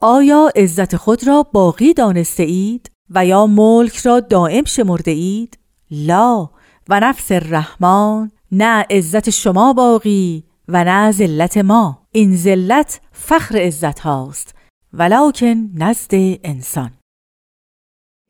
آیا 0.00 0.52
عزت 0.56 0.96
خود 0.96 1.26
را 1.26 1.42
باقی 1.42 1.94
دانسته 1.94 2.42
اید 2.42 2.90
و 3.10 3.26
یا 3.26 3.46
ملک 3.46 3.96
را 3.96 4.20
دائم 4.20 4.64
شمرده 4.64 5.10
اید؟ 5.10 5.58
لا 5.90 6.50
و 6.88 7.00
نفس 7.00 7.32
الرحمن 7.32 8.30
نه 8.52 8.86
عزت 8.90 9.30
شما 9.30 9.72
باقی 9.72 10.44
و 10.68 10.84
نه 10.84 11.12
ذلت 11.12 11.58
ما. 11.58 12.06
این 12.12 12.36
ذلت 12.36 13.00
فخر 13.12 13.56
عزت 13.56 14.00
هاست 14.00 14.54
ولکن 14.92 15.70
نزد 15.74 16.10
انسان. 16.44 16.90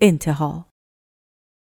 انتها. 0.01 0.67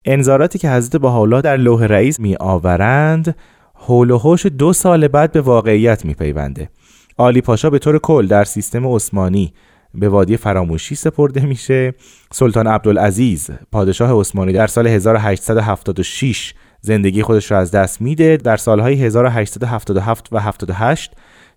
انذاراتی 0.06 0.60
که 0.60 0.70
حضرت 0.72 1.02
بهاءالله 1.02 1.42
در 1.42 1.58
لوح 1.58 1.84
رئیس 1.84 2.20
می 2.20 2.36
آورند 2.36 3.36
حول 3.74 4.12
و 4.12 4.18
حوش 4.18 4.46
دو 4.46 4.74
سال 4.74 5.08
بعد 5.08 5.32
به 5.32 5.42
واقعیت 5.42 6.06
می 6.06 6.14
پیونده 6.14 6.70
آلی 7.18 7.42
پاشا 7.42 7.70
به 7.70 7.80
طور 7.80 8.00
کل 8.00 8.28
در 8.28 8.44
سیستم 8.44 8.88
عثمانی 8.88 9.54
به 10.00 10.10
وادی 10.10 10.38
فراموشی 10.38 10.96
سپرده 10.96 11.46
میشه. 11.46 11.94
سلطان 12.32 12.68
عبدالعزیز 12.68 13.50
پادشاه 13.72 14.20
عثمانی 14.20 14.54
در 14.54 14.68
سال 14.68 14.88
1876 14.88 16.54
زندگی 16.82 17.24
خودش 17.24 17.52
را 17.52 17.60
از 17.60 17.72
دست 17.72 18.02
میده. 18.02 18.38
در 18.38 18.58
سالهای 18.58 18.94
1877 19.06 20.34
و 20.34 20.40
78 20.40 21.12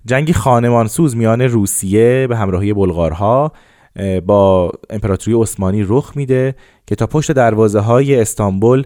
جنگی 0.07 0.33
خانمانسوز 0.33 1.17
میان 1.17 1.43
روسیه 1.43 2.27
به 2.27 2.37
همراهی 2.37 2.73
بلغارها 2.73 3.53
با 4.27 4.73
امپراتوری 4.91 5.37
عثمانی 5.37 5.85
رخ 5.89 6.13
میده 6.17 6.55
که 6.87 6.95
تا 6.95 7.07
پشت 7.07 7.33
دروازه 7.33 7.81
های 7.81 8.21
استانبول 8.21 8.85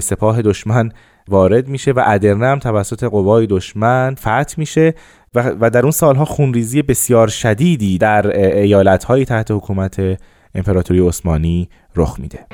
سپاه 0.00 0.42
دشمن 0.42 0.92
وارد 1.28 1.68
میشه 1.68 1.92
و 1.92 2.02
ادرنه 2.06 2.46
هم 2.46 2.58
توسط 2.58 3.04
قوای 3.04 3.46
دشمن 3.46 4.14
فتح 4.14 4.54
میشه 4.56 4.94
و 5.34 5.70
در 5.70 5.82
اون 5.82 5.90
سالها 5.90 6.24
خونریزی 6.24 6.82
بسیار 6.82 7.28
شدیدی 7.28 7.98
در 7.98 8.36
ایالتهایی 8.36 9.24
تحت 9.24 9.50
حکومت 9.50 10.18
امپراتوری 10.54 11.08
عثمانی 11.08 11.68
رخ 11.96 12.20
میده. 12.20 12.46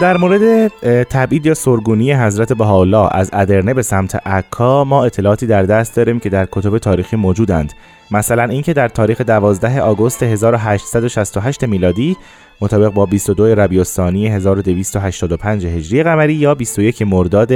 در 0.00 0.16
مورد 0.16 0.68
تبعید 1.02 1.46
یا 1.46 1.54
سرگونی 1.54 2.12
حضرت 2.12 2.52
بهاءالله 2.52 3.08
از 3.12 3.30
ادرنه 3.32 3.74
به 3.74 3.82
سمت 3.82 4.26
عکا 4.26 4.84
ما 4.84 5.04
اطلاعاتی 5.04 5.46
در 5.46 5.62
دست 5.62 5.96
داریم 5.96 6.20
که 6.20 6.28
در 6.28 6.48
کتب 6.52 6.78
تاریخی 6.78 7.16
موجودند. 7.16 7.72
مثلا 8.10 8.44
اینکه 8.44 8.72
در 8.72 8.88
تاریخ 8.88 9.20
12 9.20 9.80
آگوست 9.80 10.22
1868 10.22 11.64
میلادی 11.64 12.16
مطابق 12.60 12.92
با 12.92 13.06
22 13.06 13.54
ربیع 13.54 13.78
الثانی 13.78 14.26
1285 14.26 15.66
هجری 15.66 16.02
قمری 16.02 16.34
یا 16.34 16.54
21 16.54 17.02
مرداد 17.02 17.52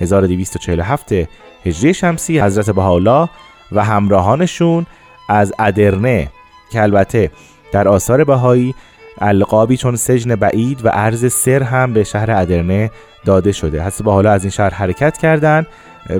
1247 0.00 1.12
هجری 1.64 1.94
شمسی 1.94 2.40
حضرت 2.40 2.70
بهاءالله 2.70 3.28
و 3.72 3.84
همراهانشون 3.84 4.86
از 5.28 5.52
ادرنه 5.58 6.28
که 6.72 6.82
البته 6.82 7.30
در 7.72 7.88
آثار 7.88 8.24
بهایی 8.24 8.74
القابی 9.20 9.76
چون 9.76 9.96
سجن 9.96 10.34
بعید 10.34 10.84
و 10.84 10.88
عرض 10.88 11.32
سر 11.32 11.62
هم 11.62 11.92
به 11.92 12.04
شهر 12.04 12.30
ادرنه 12.30 12.90
داده 13.24 13.52
شده. 13.52 13.84
حضرت 13.86 14.06
حالا 14.06 14.32
از 14.32 14.44
این 14.44 14.50
شهر 14.50 14.74
حرکت 14.74 15.18
کردند 15.18 15.66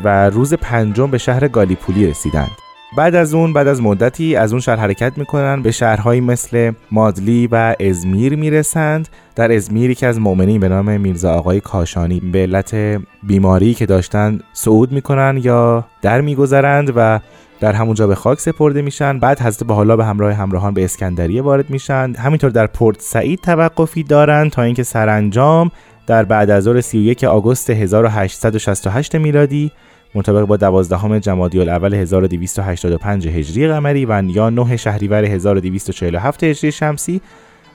و 0.04 0.30
روز 0.30 0.54
پنجم 0.54 1.10
به 1.10 1.18
شهر 1.18 1.48
گالیپولی 1.48 2.06
رسیدند. 2.06 2.50
بعد 2.96 3.14
از 3.14 3.34
اون 3.34 3.52
بعد 3.52 3.68
از 3.68 3.82
مدتی 3.82 4.36
از 4.36 4.52
اون 4.52 4.60
شهر 4.60 4.76
حرکت 4.76 5.18
می‌کنن 5.18 5.62
به 5.62 5.70
شهرهایی 5.70 6.20
مثل 6.20 6.72
مادلی 6.90 7.46
و 7.46 7.76
ازمیر 7.80 8.36
می‌رسند. 8.36 9.08
در 9.36 9.52
ازمیر 9.52 9.94
که 9.94 10.06
از 10.06 10.20
مؤمنین 10.20 10.60
به 10.60 10.68
نام 10.68 11.00
میرزا 11.00 11.32
آقای 11.32 11.60
کاشانی 11.60 12.20
به 12.20 12.38
علت 12.38 12.76
بیماری 13.22 13.74
که 13.74 13.86
داشتن 13.86 14.40
صعود 14.52 14.92
می‌کنن 14.92 15.40
یا 15.42 15.84
در 16.02 16.20
میگذرند 16.20 16.92
و 16.96 17.20
در 17.60 17.72
همونجا 17.72 18.06
به 18.06 18.14
خاک 18.14 18.40
سپرده 18.40 18.82
میشن 18.82 19.18
بعد 19.18 19.40
حضرت 19.40 19.68
بحالا 19.68 19.96
به 19.96 20.04
همراه 20.04 20.32
همراهان 20.32 20.74
به 20.74 20.84
اسکندریه 20.84 21.42
وارد 21.42 21.70
میشن. 21.70 22.12
همینطور 22.18 22.50
در 22.50 22.66
پورت 22.66 23.00
سعید 23.00 23.40
توقفی 23.40 24.02
دارند 24.02 24.50
تا 24.50 24.62
اینکه 24.62 24.82
سرانجام 24.82 25.70
در 26.06 26.24
بعد 26.24 26.50
از 26.50 26.64
ظهر 26.64 26.80
31 26.80 27.24
آگوست 27.24 27.70
1868 27.70 29.14
میلادی 29.14 29.72
مطابق 30.14 30.46
با 30.46 30.56
12 30.56 31.20
جمادی 31.20 31.60
الاول 31.60 31.94
1285 31.94 33.28
هجری 33.28 33.68
قمری 33.68 34.06
و 34.06 34.22
یا 34.26 34.50
9 34.50 34.76
شهریور 34.76 35.24
1247 35.24 36.44
هجری 36.44 36.72
شمسی 36.72 37.20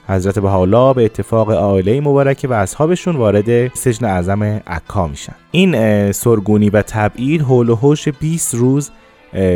حضرت 0.08 0.38
بهاءالله 0.38 0.94
به 0.94 1.04
اتفاق 1.04 1.50
عائله 1.52 2.00
مبارکه 2.00 2.48
و 2.48 2.52
اصحابشون 2.52 3.16
وارد 3.16 3.74
سجن 3.74 4.06
اعظم 4.06 4.42
عکا 4.42 5.06
میشن. 5.06 5.34
این 5.50 6.12
سرگونی 6.12 6.70
و 6.70 6.82
تبعید 6.82 7.42
حول 7.42 7.68
و 7.68 7.76
حوش 7.76 8.08
20 8.08 8.54
روز 8.54 8.90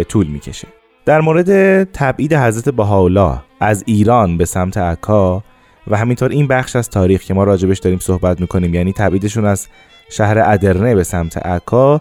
طول 0.09 0.27
می‌کشه. 0.27 0.69
در 1.05 1.21
مورد 1.21 1.85
تبعید 1.85 2.35
حضرت 2.35 2.69
بهاءالله 2.75 3.39
از 3.61 3.85
ایران 3.87 4.37
به 4.37 4.45
سمت 4.45 4.79
عکا 4.79 5.43
و 5.87 5.97
همینطور 5.97 6.31
این 6.31 6.47
بخش 6.47 6.77
از 6.77 6.91
تاریخ 6.91 7.23
که 7.23 7.35
ما 7.35 7.45
راجبش 7.45 7.79
داریم 7.79 7.99
صحبت 7.99 8.41
می‌کنیم 8.41 8.75
یعنی 8.75 8.93
تبعیدشون 8.93 9.45
از 9.45 9.69
شهر 10.11 10.39
ادرنه 10.39 10.95
به 10.95 11.05
سمت 11.05 11.47
عکا 11.47 12.01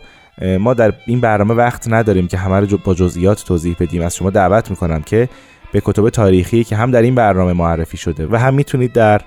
ما 0.60 0.74
در 0.74 0.94
این 1.06 1.22
برنامه 1.22 1.54
وقت 1.54 1.88
نداریم 1.88 2.28
که 2.28 2.38
همه 2.38 2.60
رو 2.60 2.78
با 2.78 2.94
جزئیات 2.94 3.44
توضیح 3.44 3.76
بدیم. 3.80 4.02
از 4.02 4.16
شما 4.16 4.30
دعوت 4.30 4.70
می‌کنم 4.70 5.02
که 5.02 5.30
به 5.72 5.82
کتب 5.86 6.10
تاریخی 6.10 6.64
که 6.64 6.76
هم 6.76 6.92
در 6.92 7.02
این 7.02 7.16
برنامه 7.16 7.54
معرفی 7.54 7.98
شده 7.98 8.28
و 8.32 8.36
هم 8.36 8.54
می‌تونید 8.54 8.94
در 8.94 9.22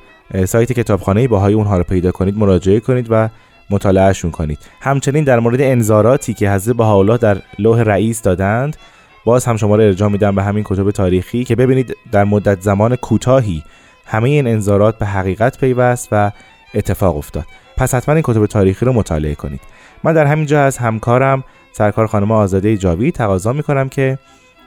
سایت 0.45 0.73
کتابخانه 0.73 1.29
باهای 1.29 1.55
اونها 1.55 1.79
رو 1.79 1.85
پیدا 1.85 2.11
کنید 2.11 2.39
مراجعه 2.39 2.81
کنید 2.81 3.07
و 3.11 3.29
مطالعهشون 3.71 4.31
کنید. 4.31 4.59
همچنین 4.81 5.25
در 5.25 5.41
مورد 5.41 5.61
انذاراتی 5.61 6.35
که 6.35 6.51
حضرت 6.51 6.77
بهاءالله 6.77 7.17
در 7.17 7.37
لوح 7.59 7.81
رئیس 7.81 8.23
دادند 8.23 8.77
باز 9.25 9.45
هم 9.45 9.57
شما 9.57 9.77
رو 9.77 9.83
ارجاع 9.83 10.09
میدم 10.09 10.35
به 10.35 10.43
همین 10.43 10.65
کتب 10.67 10.91
تاریخی 10.91 11.45
که 11.45 11.57
ببینید 11.57 11.97
در 12.13 12.25
مدت 12.25 12.61
زمان 12.61 12.97
کوتاهی 12.97 13.65
همه 14.07 14.29
این 14.29 14.47
انذارات 14.47 14.99
به 14.99 15.07
حقیقت 15.07 15.59
پیوست 15.59 16.09
و 16.13 16.31
اتفاق 16.75 17.17
افتاد. 17.17 17.45
پس 17.77 17.95
حتما 17.95 18.15
این 18.15 18.25
کتب 18.27 18.47
تاریخی 18.47 18.87
رو 18.87 18.93
مطالعه 18.93 19.35
کنید. 19.35 19.61
من 20.05 20.13
در 20.13 20.27
همین 20.27 20.47
جا 20.47 20.65
از 20.65 20.79
همکارم 20.79 21.45
سرکار 21.73 22.07
خانم 22.07 22.33
آزاده 22.33 22.77
جاوی 22.77 23.11
تقاضا 23.13 23.53
می‌کنم 23.53 23.89
که 23.89 24.19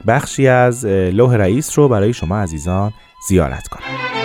بخشی 0.06 0.48
از 0.48 0.86
لوح 0.86 1.34
رئیس 1.34 1.78
رو 1.78 1.88
برای 1.88 2.12
شما 2.12 2.38
عزیزان 2.38 2.92
زیارت 3.28 3.68
کنم. 3.68 4.15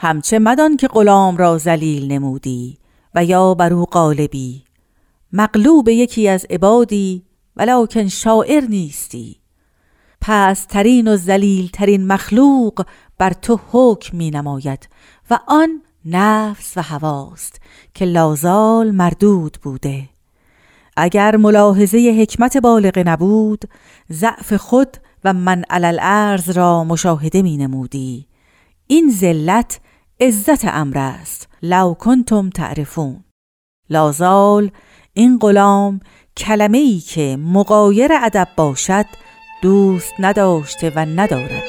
همچه 0.00 0.38
مدان 0.38 0.76
که 0.76 0.88
غلام 0.88 1.36
را 1.36 1.58
زلیل 1.58 2.12
نمودی 2.12 2.78
و 3.14 3.24
یا 3.24 3.54
بر 3.54 3.72
او 3.72 3.84
قالبی 3.84 4.64
مغلوب 5.32 5.88
یکی 5.88 6.28
از 6.28 6.46
عبادی 6.50 7.24
ولکن 7.56 8.08
شاعر 8.08 8.64
نیستی. 8.64 9.36
پس 10.20 10.64
ترین 10.64 11.08
و 11.08 11.16
زلیل 11.16 11.70
ترین 11.72 12.06
مخلوق 12.06 12.86
بر 13.18 13.32
تو 13.32 13.60
حکم 13.72 14.16
می 14.16 14.30
نماید 14.30 14.88
و 15.30 15.38
آن 15.46 15.82
نفس 16.04 16.76
و 16.76 16.82
هواست 16.82 17.60
که 17.94 18.04
لازال 18.04 18.90
مردود 18.90 19.58
بوده. 19.62 20.08
اگر 20.96 21.36
ملاحظه 21.36 22.16
حکمت 22.20 22.56
بالغ 22.56 23.02
نبود 23.06 23.64
ضعف 24.12 24.52
خود 24.52 24.96
و 25.24 25.32
من 25.32 25.64
علل 25.70 26.38
را 26.54 26.84
مشاهده 26.84 27.42
می 27.42 27.56
نمودی 27.56 28.26
این 28.86 29.12
ذلت 29.20 29.80
عزت 30.20 30.64
امر 30.64 30.98
است. 30.98 31.48
لو 31.62 31.94
کنتم 31.94 32.50
تعرفون. 32.50 33.24
لازال 33.90 34.70
این 35.12 35.38
غلام 35.38 36.00
کلمه 36.36 36.78
ای 36.78 36.98
که 36.98 37.38
مقایر 37.40 38.10
ادب 38.12 38.48
باشد 38.56 39.06
دوست 39.62 40.14
نداشته 40.18 40.92
و 40.96 40.98
ندارد. 40.98 41.62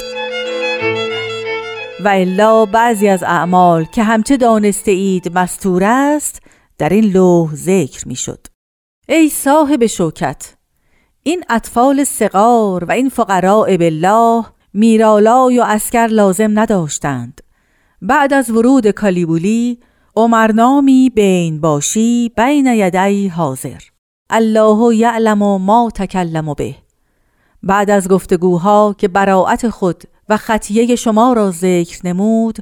و 2.04 2.08
الا 2.08 2.66
بعضی 2.66 3.08
از 3.08 3.24
اعمال 3.24 3.86
که 3.86 4.04
همچه 4.04 4.38
دانسته 4.38 4.92
اید 4.92 5.38
مستور 5.38 5.84
است 5.84 6.42
در 6.78 6.90
این 6.90 7.06
لوح 7.06 7.56
ذکر 7.56 8.08
می 8.08 8.16
شد 8.16 8.48
ای 9.10 9.30
صاحب 9.30 9.86
شوکت 9.86 10.56
این 11.24 11.44
اطفال 11.50 12.04
سقار 12.04 12.84
و 12.84 12.92
این 12.92 13.10
فقراء 13.10 13.78
بالله 13.78 14.46
میرالای 14.74 15.60
و 15.60 15.64
اسکر 15.64 16.08
لازم 16.08 16.60
نداشتند. 16.60 17.42
بعد 18.02 18.34
از 18.34 18.50
ورود 18.50 18.88
کالیبولی 18.88 19.80
عمرنامی 20.16 21.10
بین 21.16 21.62
باشی 21.62 22.32
بین 22.38 22.66
یدی 22.66 23.28
حاضر. 23.28 23.80
الله 24.30 24.96
یعلم 24.96 25.38
ما 25.62 25.92
تکلم 25.96 26.54
به. 26.54 26.76
بعد 27.64 27.90
از 27.90 28.08
گفتگوها 28.08 28.96
که 28.98 29.08
براعت 29.08 29.70
خود 29.70 30.04
و 30.30 30.38
خطیه 30.38 30.96
شما 30.96 31.34
را 31.34 31.52
ذکر 31.52 32.08
نمود 32.08 32.58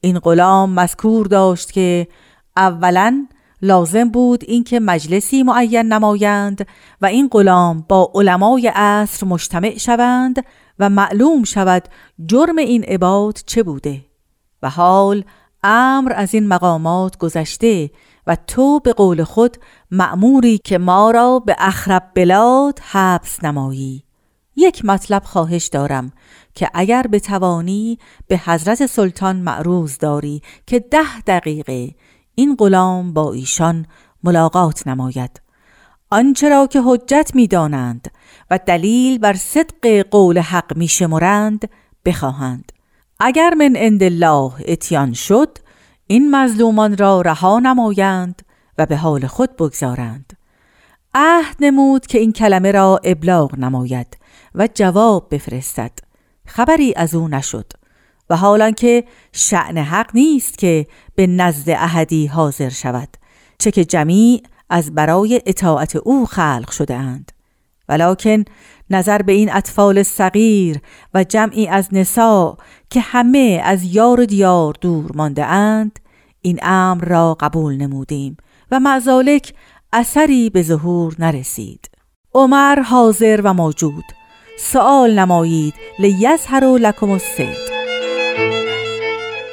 این 0.00 0.18
غلام 0.18 0.70
مذکور 0.70 1.26
داشت 1.26 1.72
که 1.72 2.08
اولا 2.56 3.26
لازم 3.62 4.08
بود 4.08 4.44
اینکه 4.46 4.80
مجلسی 4.80 5.42
معین 5.42 5.92
نمایند 5.92 6.66
و 7.02 7.06
این 7.06 7.28
غلام 7.28 7.84
با 7.88 8.12
علمای 8.14 8.72
عصر 8.74 9.26
مجتمع 9.26 9.78
شوند 9.78 10.44
و 10.78 10.90
معلوم 10.90 11.44
شود 11.44 11.82
جرم 12.26 12.56
این 12.56 12.84
عباد 12.84 13.38
چه 13.46 13.62
بوده. 13.62 14.07
و 14.62 14.70
حال 14.70 15.24
امر 15.62 16.12
از 16.16 16.34
این 16.34 16.48
مقامات 16.48 17.16
گذشته 17.16 17.90
و 18.26 18.36
تو 18.46 18.80
به 18.80 18.92
قول 18.92 19.24
خود 19.24 19.56
مأموری 19.90 20.58
که 20.58 20.78
ما 20.78 21.10
را 21.10 21.38
به 21.38 21.56
اخرب 21.58 22.10
بلاد 22.14 22.78
حبس 22.90 23.44
نمایی. 23.44 24.04
یک 24.56 24.84
مطلب 24.84 25.22
خواهش 25.24 25.66
دارم 25.66 26.12
که 26.54 26.70
اگر 26.74 27.02
به 27.02 27.20
توانی 27.20 27.98
به 28.28 28.38
حضرت 28.38 28.86
سلطان 28.86 29.36
معروض 29.36 29.98
داری 29.98 30.42
که 30.66 30.80
ده 30.80 31.20
دقیقه 31.26 31.94
این 32.34 32.56
غلام 32.56 33.12
با 33.12 33.32
ایشان 33.32 33.86
ملاقات 34.24 34.86
نماید. 34.86 35.40
آنچه 36.10 36.48
را 36.48 36.66
که 36.66 36.82
حجت 36.84 37.30
می 37.34 37.46
دانند 37.46 38.10
و 38.50 38.58
دلیل 38.66 39.18
بر 39.18 39.34
صدق 39.34 39.86
قول 40.10 40.38
حق 40.38 40.76
می 40.76 40.88
شمرند 40.88 41.70
بخواهند. 42.04 42.72
اگر 43.20 43.54
من 43.54 43.76
عند 43.76 44.02
الله 44.02 44.52
اتیان 44.68 45.12
شد 45.12 45.58
این 46.06 46.30
مظلومان 46.36 46.96
را 46.96 47.20
رها 47.20 47.58
نمایند 47.58 48.42
و 48.78 48.86
به 48.86 48.96
حال 48.96 49.26
خود 49.26 49.56
بگذارند. 49.56 50.32
عهد 51.14 51.56
نمود 51.60 52.06
که 52.06 52.18
این 52.18 52.32
کلمه 52.32 52.72
را 52.72 53.00
ابلاغ 53.04 53.58
نماید 53.58 54.18
و 54.54 54.68
جواب 54.74 55.28
بفرستد. 55.30 55.92
خبری 56.46 56.94
از 56.96 57.14
او 57.14 57.28
نشد. 57.28 57.72
و 58.30 58.36
حالا 58.36 58.70
که 58.70 59.04
شعن 59.32 59.78
حق 59.78 60.10
نیست 60.14 60.58
که 60.58 60.86
به 61.14 61.26
نزد 61.26 61.70
احدی 61.70 62.26
حاضر 62.26 62.68
شود 62.68 63.08
چه 63.58 63.70
که 63.70 63.84
جمیع 63.84 64.42
از 64.70 64.94
برای 64.94 65.42
اطاعت 65.46 65.96
او 65.96 66.26
خلق 66.26 66.70
شده 66.70 66.94
اند. 66.94 67.32
ولیکن 67.88 68.44
نظر 68.90 69.22
به 69.22 69.32
این 69.32 69.52
اطفال 69.52 70.02
صغیر 70.02 70.80
و 71.14 71.24
جمعی 71.24 71.68
از 71.68 71.88
نسا 71.92 72.56
که 72.90 73.00
همه 73.00 73.60
از 73.64 73.94
یار 73.94 74.20
و 74.20 74.26
دیار 74.26 74.74
دور 74.80 75.10
مانده 75.14 75.44
اند 75.44 75.98
این 76.40 76.58
امر 76.62 77.04
را 77.04 77.36
قبول 77.40 77.76
نمودیم 77.76 78.36
و 78.70 78.80
معزالک 78.80 79.54
اثری 79.92 80.50
به 80.50 80.62
ظهور 80.62 81.14
نرسید. 81.18 81.90
عمر 82.34 82.80
حاضر 82.80 83.40
و 83.44 83.54
موجود. 83.54 84.04
سوال 84.60 85.18
نمایید 85.18 85.74
لیظهر 85.98 86.64
لکم 86.64 87.10
السید 87.10 87.68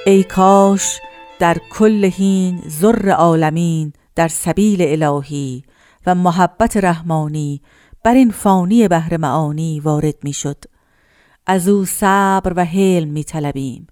ای 0.05 0.23
کاش 0.23 0.99
در 1.39 1.57
کل 1.71 2.05
هین 2.05 2.61
زر 2.65 3.09
عالمین 3.09 3.93
در 4.15 4.27
سبیل 4.27 5.03
الهی 5.03 5.63
و 6.05 6.15
محبت 6.15 6.77
رحمانی 6.77 7.61
بر 8.05 8.13
این 8.13 8.31
فانی 8.31 8.87
بهر 8.87 9.17
معانی 9.17 9.79
وارد 9.79 10.15
می 10.23 10.33
شد 10.33 10.63
از 11.45 11.67
او 11.67 11.85
صبر 11.85 12.53
و 12.55 12.65
حلم 12.65 13.07
می 13.07 13.23
طلبیم 13.23 13.87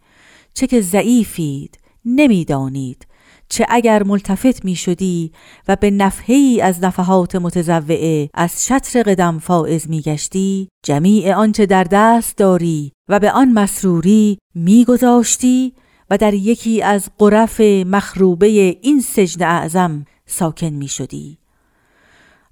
چه 0.54 0.68
که 0.68 0.82
ضعیفید 0.82 1.80
نمی‌دانید. 2.06 3.08
چه 3.50 3.66
اگر 3.70 4.04
ملتفت 4.04 4.66
می 4.66 4.76
شدی 4.76 5.32
و 5.68 5.76
به 5.76 5.92
نفحی 5.92 6.62
از 6.62 6.84
نفحات 6.84 7.36
متزوعه 7.36 8.30
از 8.34 8.66
شطر 8.66 9.04
قدم 9.04 9.40
فائز 9.40 9.90
می 9.90 10.02
گشتی 10.02 10.68
جمیع 10.84 11.36
آنچه 11.36 11.66
در 11.66 11.84
دست 11.84 12.38
داری 12.38 12.92
و 13.10 13.20
به 13.20 13.32
آن 13.32 13.52
مسروری 13.52 14.38
می 14.56 14.86
گذاشتی 14.86 15.74
و 16.10 16.18
در 16.18 16.34
یکی 16.34 16.82
از 16.82 17.10
قرف 17.18 17.62
مخروبه 17.62 18.48
این 18.82 19.02
سجن 19.02 19.46
اعظم 19.46 20.06
ساکن 20.26 20.70
می 20.70 20.88
شدی 20.88 21.43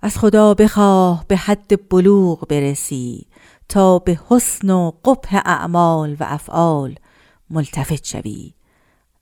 از 0.04 0.18
خدا 0.18 0.54
بخواه 0.54 1.26
به 1.28 1.38
حد 1.38 1.90
بلوغ 1.90 2.48
برسی 2.48 3.28
تا 3.70 4.00
به 4.00 4.20
حسن 4.30 4.70
و 4.70 4.92
قبح 5.06 5.42
اعمال 5.46 6.16
و 6.20 6.26
افعال 6.28 6.96
ملتفت 7.50 8.06
شوی. 8.06 8.54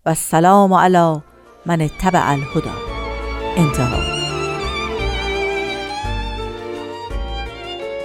و 0.05 0.09
السلام 0.09 0.73
علی 0.73 1.21
من 1.65 1.81
اتبع 1.81 2.29
الهدا 2.31 2.71
انتها. 3.57 4.19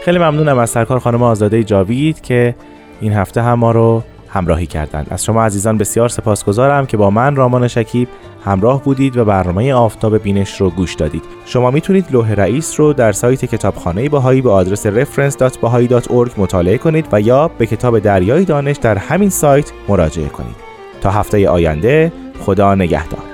خیلی 0.05 0.19
ممنونم 0.19 0.59
از 0.59 0.71
سرکار 0.71 0.99
خانم 0.99 1.23
آزاده 1.23 1.65
جاوید 1.65 2.21
که 2.21 2.57
این 3.01 3.13
هفته 3.13 3.43
هم 3.43 3.55
ما 3.59 3.71
رو 3.71 4.03
همراهی 4.35 4.66
کردند. 4.66 5.07
از 5.11 5.25
شما 5.25 5.44
عزیزان 5.44 5.79
بسیار 5.79 6.09
سپاسگزارم 6.09 6.87
که 6.87 6.97
با 6.97 7.11
من 7.11 7.37
رامان 7.37 7.68
شکیب 7.68 8.09
همراه 8.44 8.83
بودید 8.83 9.16
و 9.16 9.25
برنامه 9.25 9.75
آفتاب 9.75 10.18
بینش 10.18 10.61
رو 10.61 10.70
گوش 10.70 10.94
دادید. 10.94 11.23
شما 11.47 11.70
می‌تونید 11.70 12.07
لوح 12.11 12.33
رئیس 12.33 12.81
رو 12.81 12.92
در 12.92 13.12
سایت 13.12 13.44
کتابخانه 13.44 14.09
باهایی 14.09 14.40
به 14.40 14.51
آدرس 14.51 14.87
reference.bahai.org 14.87 16.38
مطالعه 16.38 16.79
کنید 16.79 17.07
و 17.12 17.20
یا 17.20 17.49
به 17.49 17.66
کتاب 17.66 17.99
دریای 17.99 18.44
دانش 18.44 18.77
در 18.77 18.99
همین 18.99 19.31
سایت 19.31 19.73
مراجعه 19.88 20.29
کنید. 20.29 20.57
تا 21.01 21.11
هفته 21.11 21.49
آینده 21.49 22.12
خدا 22.40 22.75
نگهدار. 22.75 23.34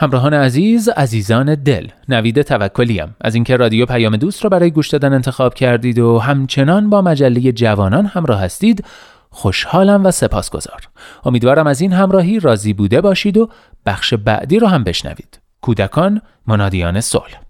همراهان 0.00 0.34
عزیز 0.34 0.88
عزیزان 0.88 1.54
دل 1.54 1.88
نوید 2.08 2.42
توکلیم 2.42 3.16
از 3.20 3.34
اینکه 3.34 3.56
رادیو 3.56 3.86
پیام 3.86 4.16
دوست 4.16 4.44
را 4.44 4.50
برای 4.50 4.70
گوش 4.70 4.88
دادن 4.88 5.12
انتخاب 5.12 5.54
کردید 5.54 5.98
و 5.98 6.18
همچنان 6.18 6.90
با 6.90 7.02
مجله 7.02 7.52
جوانان 7.52 8.06
همراه 8.06 8.40
هستید 8.40 8.84
خوشحالم 9.30 10.06
و 10.06 10.10
سپاسگزار. 10.10 10.88
امیدوارم 11.24 11.66
از 11.66 11.80
این 11.80 11.92
همراهی 11.92 12.40
راضی 12.40 12.72
بوده 12.72 13.00
باشید 13.00 13.36
و 13.36 13.48
بخش 13.86 14.14
بعدی 14.14 14.58
رو 14.58 14.66
هم 14.66 14.84
بشنوید. 14.84 15.40
کودکان 15.60 16.20
منادیان 16.46 17.00
صلح. 17.00 17.49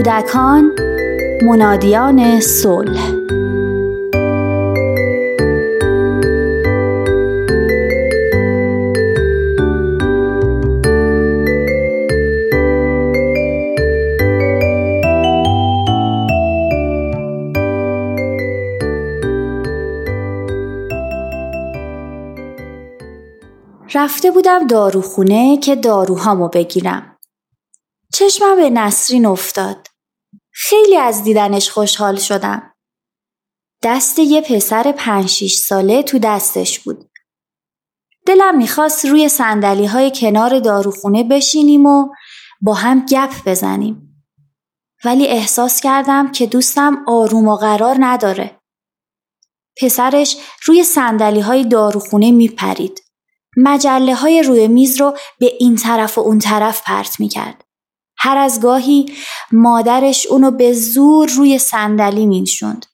کودکان 0.00 0.72
منادیان 1.42 2.40
صلح 2.40 3.12
رفته 23.94 24.30
بودم 24.30 24.66
داروخونه 24.66 25.56
که 25.56 25.76
داروهامو 25.76 26.48
بگیرم. 26.48 27.16
چشمم 28.12 28.56
به 28.56 28.70
نسرین 28.70 29.26
افتاد. 29.26 29.89
خیلی 30.62 30.96
از 30.96 31.24
دیدنش 31.24 31.70
خوشحال 31.70 32.16
شدم. 32.16 32.72
دست 33.82 34.18
یه 34.18 34.40
پسر 34.40 34.92
پنج 34.92 35.28
شیش 35.28 35.56
ساله 35.56 36.02
تو 36.02 36.18
دستش 36.18 36.78
بود. 36.78 37.10
دلم 38.26 38.56
می‌خواست 38.56 39.04
روی 39.04 39.28
سندلی 39.28 39.86
های 39.86 40.12
کنار 40.14 40.58
داروخونه 40.58 41.24
بشینیم 41.24 41.86
و 41.86 42.08
با 42.60 42.74
هم 42.74 43.06
گپ 43.06 43.30
بزنیم. 43.46 44.24
ولی 45.04 45.26
احساس 45.26 45.80
کردم 45.80 46.32
که 46.32 46.46
دوستم 46.46 47.04
آروم 47.08 47.48
و 47.48 47.56
قرار 47.56 47.96
نداره. 48.00 48.60
پسرش 49.82 50.36
روی 50.64 50.84
سندلی 50.84 51.40
های 51.40 51.64
داروخونه 51.64 52.30
میپرید. 52.30 53.04
مجله 53.56 54.14
های 54.14 54.42
روی 54.42 54.68
میز 54.68 55.00
رو 55.00 55.16
به 55.38 55.52
این 55.60 55.76
طرف 55.76 56.18
و 56.18 56.20
اون 56.20 56.38
طرف 56.38 56.82
پرت 56.84 57.20
می‌کرد. 57.20 57.69
هر 58.20 58.36
از 58.36 58.60
گاهی 58.60 59.14
مادرش 59.52 60.26
اونو 60.26 60.50
به 60.50 60.72
زور 60.72 61.30
روی 61.30 61.58
صندلی 61.58 62.26
مینشوند. 62.26 62.86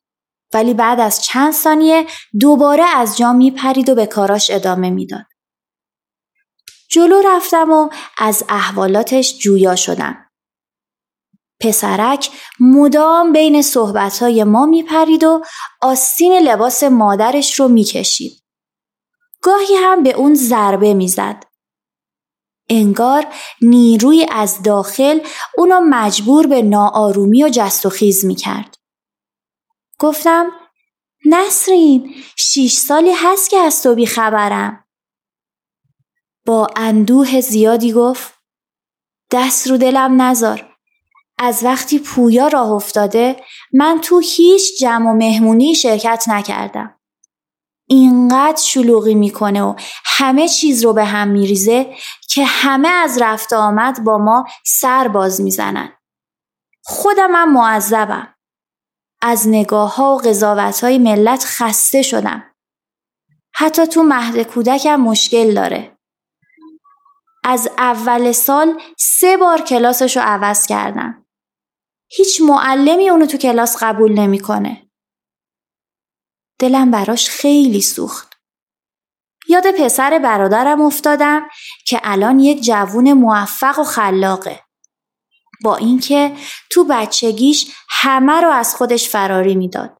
ولی 0.54 0.74
بعد 0.74 1.00
از 1.00 1.24
چند 1.24 1.52
ثانیه 1.52 2.06
دوباره 2.40 2.84
از 2.84 3.16
جا 3.16 3.32
میپرید 3.32 3.88
و 3.88 3.94
به 3.94 4.06
کاراش 4.06 4.50
ادامه 4.50 4.90
می‌داد. 4.90 5.26
جلو 6.90 7.22
رفتم 7.24 7.70
و 7.70 7.88
از 8.18 8.44
احوالاتش 8.48 9.38
جویا 9.38 9.76
شدم. 9.76 10.16
پسرک 11.60 12.30
مدام 12.60 13.32
بین 13.32 13.62
صحبتهای 13.62 14.44
ما 14.44 14.66
میپرید 14.66 15.24
و 15.24 15.42
آستین 15.82 16.32
لباس 16.32 16.82
مادرش 16.82 17.60
رو 17.60 17.68
می‌کشید. 17.68 18.42
گاهی 19.42 19.74
هم 19.74 20.02
به 20.02 20.10
اون 20.10 20.34
ضربه 20.34 20.94
می‌زد. 20.94 21.45
انگار 22.68 23.26
نیروی 23.62 24.26
از 24.32 24.62
داخل 24.62 25.20
اونو 25.56 25.80
مجبور 25.80 26.46
به 26.46 26.62
ناآرومی 26.62 27.44
و 27.44 27.48
جست 27.52 27.86
و 27.86 27.90
خیز 27.90 28.24
می‌کرد. 28.24 28.74
گفتم 29.98 30.52
نسرین 31.26 32.14
شیش 32.36 32.76
سالی 32.76 33.12
هست 33.12 33.50
که 33.50 33.58
از 33.58 33.82
تو 33.82 33.94
بیخبرم. 33.94 34.84
با 36.46 36.68
اندوه 36.76 37.40
زیادی 37.40 37.92
گفت 37.92 38.34
دست 39.30 39.66
رو 39.66 39.76
دلم 39.76 40.22
نزار. 40.22 40.76
از 41.38 41.64
وقتی 41.64 41.98
پویا 41.98 42.48
راه 42.48 42.70
افتاده 42.70 43.44
من 43.72 44.00
تو 44.02 44.18
هیچ 44.18 44.80
جمع 44.80 45.10
و 45.10 45.14
مهمونی 45.14 45.74
شرکت 45.74 46.24
نکردم. 46.28 47.00
اینقدر 47.88 48.62
شلوغی 48.62 49.14
می‌کنه 49.14 49.62
و 49.62 49.74
همه 50.04 50.48
چیز 50.48 50.84
رو 50.84 50.92
به 50.92 51.04
هم 51.04 51.28
میریزه 51.28 51.96
که 52.28 52.44
همه 52.44 52.88
از 52.88 53.22
رفت 53.22 53.52
آمد 53.52 54.04
با 54.04 54.18
ما 54.18 54.44
سر 54.64 55.08
باز 55.08 55.40
می‌زنن. 55.40 55.92
خودم 56.84 57.30
هم 57.34 57.52
معذبم. 57.52 58.34
از 59.22 59.48
نگاه 59.48 59.96
ها 59.96 60.14
و 60.14 60.18
قضاوت 60.18 60.84
های 60.84 60.98
ملت 60.98 61.44
خسته 61.44 62.02
شدم. 62.02 62.54
حتی 63.54 63.86
تو 63.86 64.02
مهد 64.02 64.42
کودکم 64.42 64.96
مشکل 64.96 65.54
داره. 65.54 65.98
از 67.44 67.68
اول 67.78 68.32
سال 68.32 68.80
سه 68.98 69.36
بار 69.36 69.60
کلاسش 69.60 70.16
رو 70.16 70.22
عوض 70.26 70.66
کردم. 70.66 71.26
هیچ 72.08 72.40
معلمی 72.40 73.10
اونو 73.10 73.26
تو 73.26 73.38
کلاس 73.38 73.76
قبول 73.80 74.12
نمی‌کنه. 74.12 74.85
دلم 76.58 76.90
براش 76.90 77.30
خیلی 77.30 77.80
سوخت. 77.80 78.36
یاد 79.48 79.70
پسر 79.70 80.18
برادرم 80.18 80.80
افتادم 80.80 81.48
که 81.86 82.00
الان 82.02 82.40
یک 82.40 82.64
جوون 82.64 83.12
موفق 83.12 83.78
و 83.78 83.84
خلاقه. 83.84 84.60
با 85.64 85.76
اینکه 85.76 86.32
تو 86.70 86.84
بچگیش 86.84 87.72
همه 87.90 88.40
رو 88.40 88.50
از 88.50 88.74
خودش 88.74 89.08
فراری 89.08 89.54
می‌داد. 89.54 89.98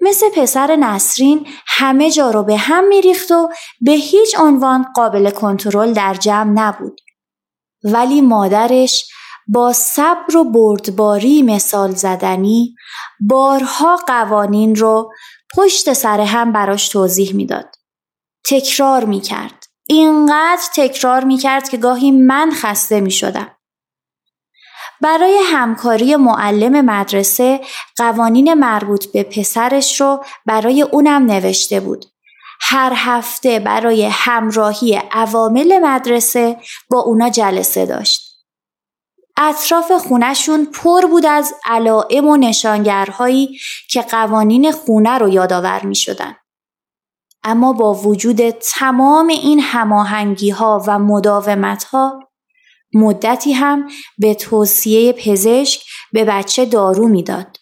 مثل 0.00 0.28
پسر 0.36 0.76
نسرین 0.76 1.46
همه 1.66 2.10
جا 2.10 2.30
رو 2.30 2.42
به 2.42 2.56
هم 2.56 2.88
میریخت 2.88 3.30
و 3.30 3.48
به 3.80 3.92
هیچ 3.92 4.38
عنوان 4.38 4.92
قابل 4.94 5.30
کنترل 5.30 5.92
در 5.92 6.14
جمع 6.14 6.50
نبود. 6.50 7.00
ولی 7.84 8.20
مادرش 8.20 9.10
با 9.48 9.72
صبر 9.72 10.36
و 10.36 10.44
بردباری 10.44 11.42
مثال 11.42 11.94
زدنی 11.94 12.74
بارها 13.20 13.96
قوانین 13.96 14.74
رو 14.76 15.12
پشت 15.56 15.92
سر 15.92 16.20
هم 16.20 16.52
براش 16.52 16.88
توضیح 16.88 17.34
می‌داد. 17.34 17.74
تکرار 18.46 19.04
می‌کرد. 19.04 19.64
اینقدر 19.88 20.62
تکرار 20.76 21.24
می‌کرد 21.24 21.68
که 21.68 21.76
گاهی 21.76 22.10
من 22.10 22.50
خسته 22.54 23.00
می‌شدم. 23.00 23.50
برای 25.00 25.38
همکاری 25.44 26.16
معلم 26.16 26.80
مدرسه 26.84 27.60
قوانین 27.96 28.54
مربوط 28.54 29.06
به 29.06 29.22
پسرش 29.22 30.00
رو 30.00 30.24
برای 30.46 30.82
اونم 30.82 31.22
نوشته 31.26 31.80
بود. 31.80 32.04
هر 32.60 32.92
هفته 32.96 33.58
برای 33.58 34.08
همراهی 34.12 35.02
عوامل 35.12 35.78
مدرسه 35.82 36.56
با 36.90 37.00
اونا 37.00 37.28
جلسه 37.28 37.86
داشت. 37.86 38.23
اطراف 39.36 39.92
خونشون 39.92 40.64
پر 40.64 41.06
بود 41.06 41.26
از 41.26 41.54
علائم 41.64 42.26
و 42.26 42.36
نشانگرهایی 42.36 43.58
که 43.90 44.02
قوانین 44.02 44.72
خونه 44.72 45.18
رو 45.18 45.28
یادآور 45.28 45.86
می 45.86 45.94
شدن. 45.94 46.36
اما 47.44 47.72
با 47.72 47.94
وجود 47.94 48.50
تمام 48.50 49.28
این 49.28 49.60
هماهنگی 49.60 50.50
ها 50.50 50.84
و 50.86 50.98
مداومت 50.98 51.84
ها 51.84 52.20
مدتی 52.94 53.52
هم 53.52 53.88
به 54.18 54.34
توصیه 54.34 55.12
پزشک 55.12 55.82
به 56.12 56.24
بچه 56.24 56.64
دارو 56.64 57.08
می‌داد. 57.08 57.56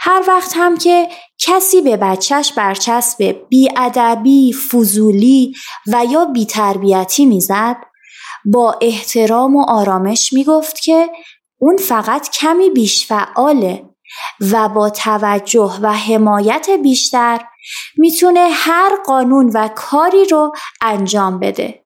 هر 0.00 0.22
وقت 0.28 0.52
هم 0.56 0.78
که 0.78 1.08
کسی 1.38 1.80
به 1.80 1.96
بچهش 1.96 2.52
برچسب 2.52 3.36
بیادبی، 3.48 4.52
فضولی 4.52 5.54
و 5.86 6.04
یا 6.10 6.24
بیتربیتی 6.24 7.26
می‌زد 7.26 7.76
با 8.44 8.78
احترام 8.80 9.56
و 9.56 9.64
آرامش 9.68 10.32
می‌گفت 10.32 10.80
که 10.80 11.10
اون 11.58 11.76
فقط 11.76 12.30
کمی 12.30 12.70
بیش 12.70 13.06
فعاله 13.06 13.84
و 14.52 14.68
با 14.68 14.90
توجه 14.90 15.78
و 15.82 15.92
حمایت 15.92 16.70
بیشتر 16.82 17.40
می‌تونه 17.96 18.48
هر 18.52 18.90
قانون 19.06 19.50
و 19.54 19.68
کاری 19.68 20.24
رو 20.24 20.52
انجام 20.82 21.38
بده. 21.38 21.84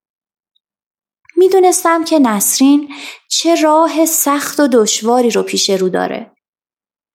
می‌دونستم 1.37 2.05
که 2.05 2.19
نسرین 2.19 2.95
چه 3.29 3.55
راه 3.55 4.07
سخت 4.07 4.61
و 4.61 4.69
دشواری 4.69 5.31
رو 5.31 5.43
پیش 5.43 5.71
رو 5.71 5.89
داره. 5.89 6.31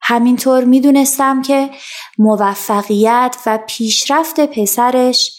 همینطور 0.01 0.63
می‌دونستم 0.63 1.41
که 1.41 1.69
موفقیت 2.17 3.35
و 3.45 3.59
پیشرفت 3.67 4.39
پسرش 4.39 5.31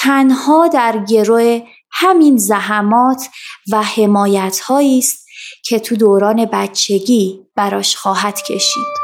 تنها 0.00 0.68
در 0.68 1.04
گروه 1.08 1.62
همین 1.92 2.36
زحمات 2.36 3.28
و 3.72 3.82
حمایت 3.82 4.60
است 4.70 5.26
که 5.64 5.78
تو 5.78 5.96
دوران 5.96 6.44
بچگی 6.52 7.46
براش 7.56 7.96
خواهد 7.96 8.42
کشید. 8.42 9.01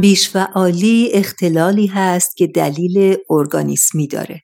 بیشفعالی 0.00 1.10
اختلالی 1.12 1.86
هست 1.86 2.36
که 2.36 2.46
دلیل 2.46 3.16
ارگانیسمی 3.30 4.06
داره. 4.06 4.42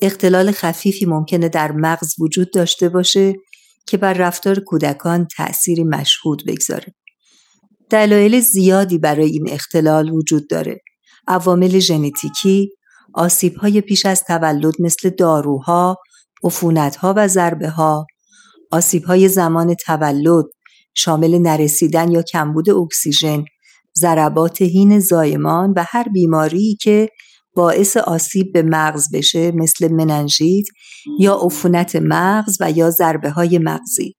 اختلال 0.00 0.52
خفیفی 0.52 1.06
ممکنه 1.06 1.48
در 1.48 1.72
مغز 1.72 2.14
وجود 2.20 2.52
داشته 2.52 2.88
باشه 2.88 3.34
که 3.86 3.96
بر 3.96 4.12
رفتار 4.12 4.60
کودکان 4.60 5.26
تأثیری 5.36 5.84
مشهود 5.84 6.42
بگذاره. 6.46 6.94
دلایل 7.90 8.40
زیادی 8.40 8.98
برای 8.98 9.30
این 9.30 9.50
اختلال 9.50 10.10
وجود 10.10 10.48
داره. 10.48 10.80
عوامل 11.28 11.78
ژنتیکی، 11.78 12.70
آسیب‌های 13.14 13.80
پیش 13.80 14.06
از 14.06 14.24
تولد 14.24 14.74
مثل 14.80 15.10
داروها، 15.10 15.96
عفونت‌ها 16.44 17.14
و 17.16 17.28
ضربه‌ها، 17.28 18.06
آسیب‌های 18.70 19.28
زمان 19.28 19.74
تولد 19.74 20.44
شامل 20.94 21.38
نرسیدن 21.38 22.10
یا 22.10 22.22
کمبود 22.22 22.70
اکسیژن 22.70 23.44
ضربات 24.00 24.62
هین 24.62 25.00
زایمان 25.00 25.72
و 25.76 25.84
هر 25.88 26.08
بیماری 26.08 26.76
که 26.80 27.08
باعث 27.54 27.96
آسیب 27.96 28.52
به 28.52 28.62
مغز 28.62 29.10
بشه 29.12 29.52
مثل 29.52 29.92
مننژیت 29.92 30.66
یا 31.20 31.34
عفونت 31.34 31.96
مغز 31.96 32.56
و 32.60 32.70
یا 32.70 32.90
ضربه 32.90 33.30
های 33.30 33.58
مغزی 33.58 34.14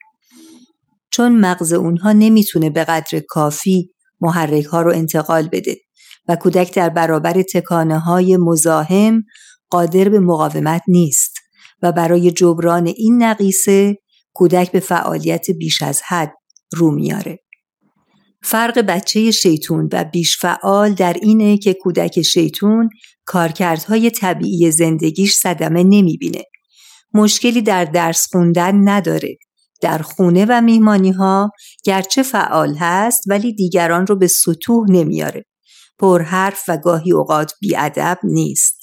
چون 1.11 1.39
مغز 1.39 1.73
اونها 1.73 2.11
نمی‌تونه 2.11 2.69
به 2.69 2.83
قدر 2.83 3.19
کافی 3.19 3.93
محرک 4.21 4.65
ها 4.65 4.81
رو 4.81 4.91
انتقال 4.91 5.47
بده 5.51 5.77
و 6.27 6.35
کودک 6.35 6.75
در 6.75 6.89
برابر 6.89 7.41
تکانه 7.41 7.99
های 7.99 8.37
مزاحم 8.37 9.23
قادر 9.69 10.09
به 10.09 10.19
مقاومت 10.19 10.81
نیست 10.87 11.33
و 11.81 11.91
برای 11.91 12.31
جبران 12.31 12.87
این 12.87 13.23
نقیصه 13.23 13.97
کودک 14.33 14.71
به 14.71 14.79
فعالیت 14.79 15.51
بیش 15.51 15.81
از 15.81 16.01
حد 16.07 16.31
رو 16.73 16.91
میاره. 16.91 17.39
فرق 18.41 18.79
بچه 18.79 19.31
شیطون 19.31 19.89
و 19.91 20.03
بیش 20.03 20.37
فعال 20.37 20.93
در 20.93 21.13
اینه 21.21 21.57
که 21.57 21.73
کودک 21.73 22.21
شیطون 22.21 22.89
کارکردهای 23.25 24.11
طبیعی 24.11 24.71
زندگیش 24.71 25.33
صدمه 25.33 25.83
نمی‌بینه. 25.83 26.43
مشکلی 27.13 27.61
در 27.61 27.85
درس 27.85 28.27
خوندن 28.31 28.89
نداره. 28.89 29.37
در 29.81 29.97
خونه 29.97 30.45
و 30.49 30.61
میهمانی 30.61 31.11
ها 31.11 31.51
گرچه 31.83 32.23
فعال 32.23 32.75
هست 32.79 33.23
ولی 33.27 33.53
دیگران 33.53 34.07
رو 34.07 34.15
به 34.15 34.27
سطوح 34.27 34.85
نمیاره. 34.89 35.45
پرحرف 35.99 36.63
و 36.67 36.77
گاهی 36.77 37.11
اوقات 37.11 37.53
بیادب 37.61 38.19
نیست. 38.23 38.79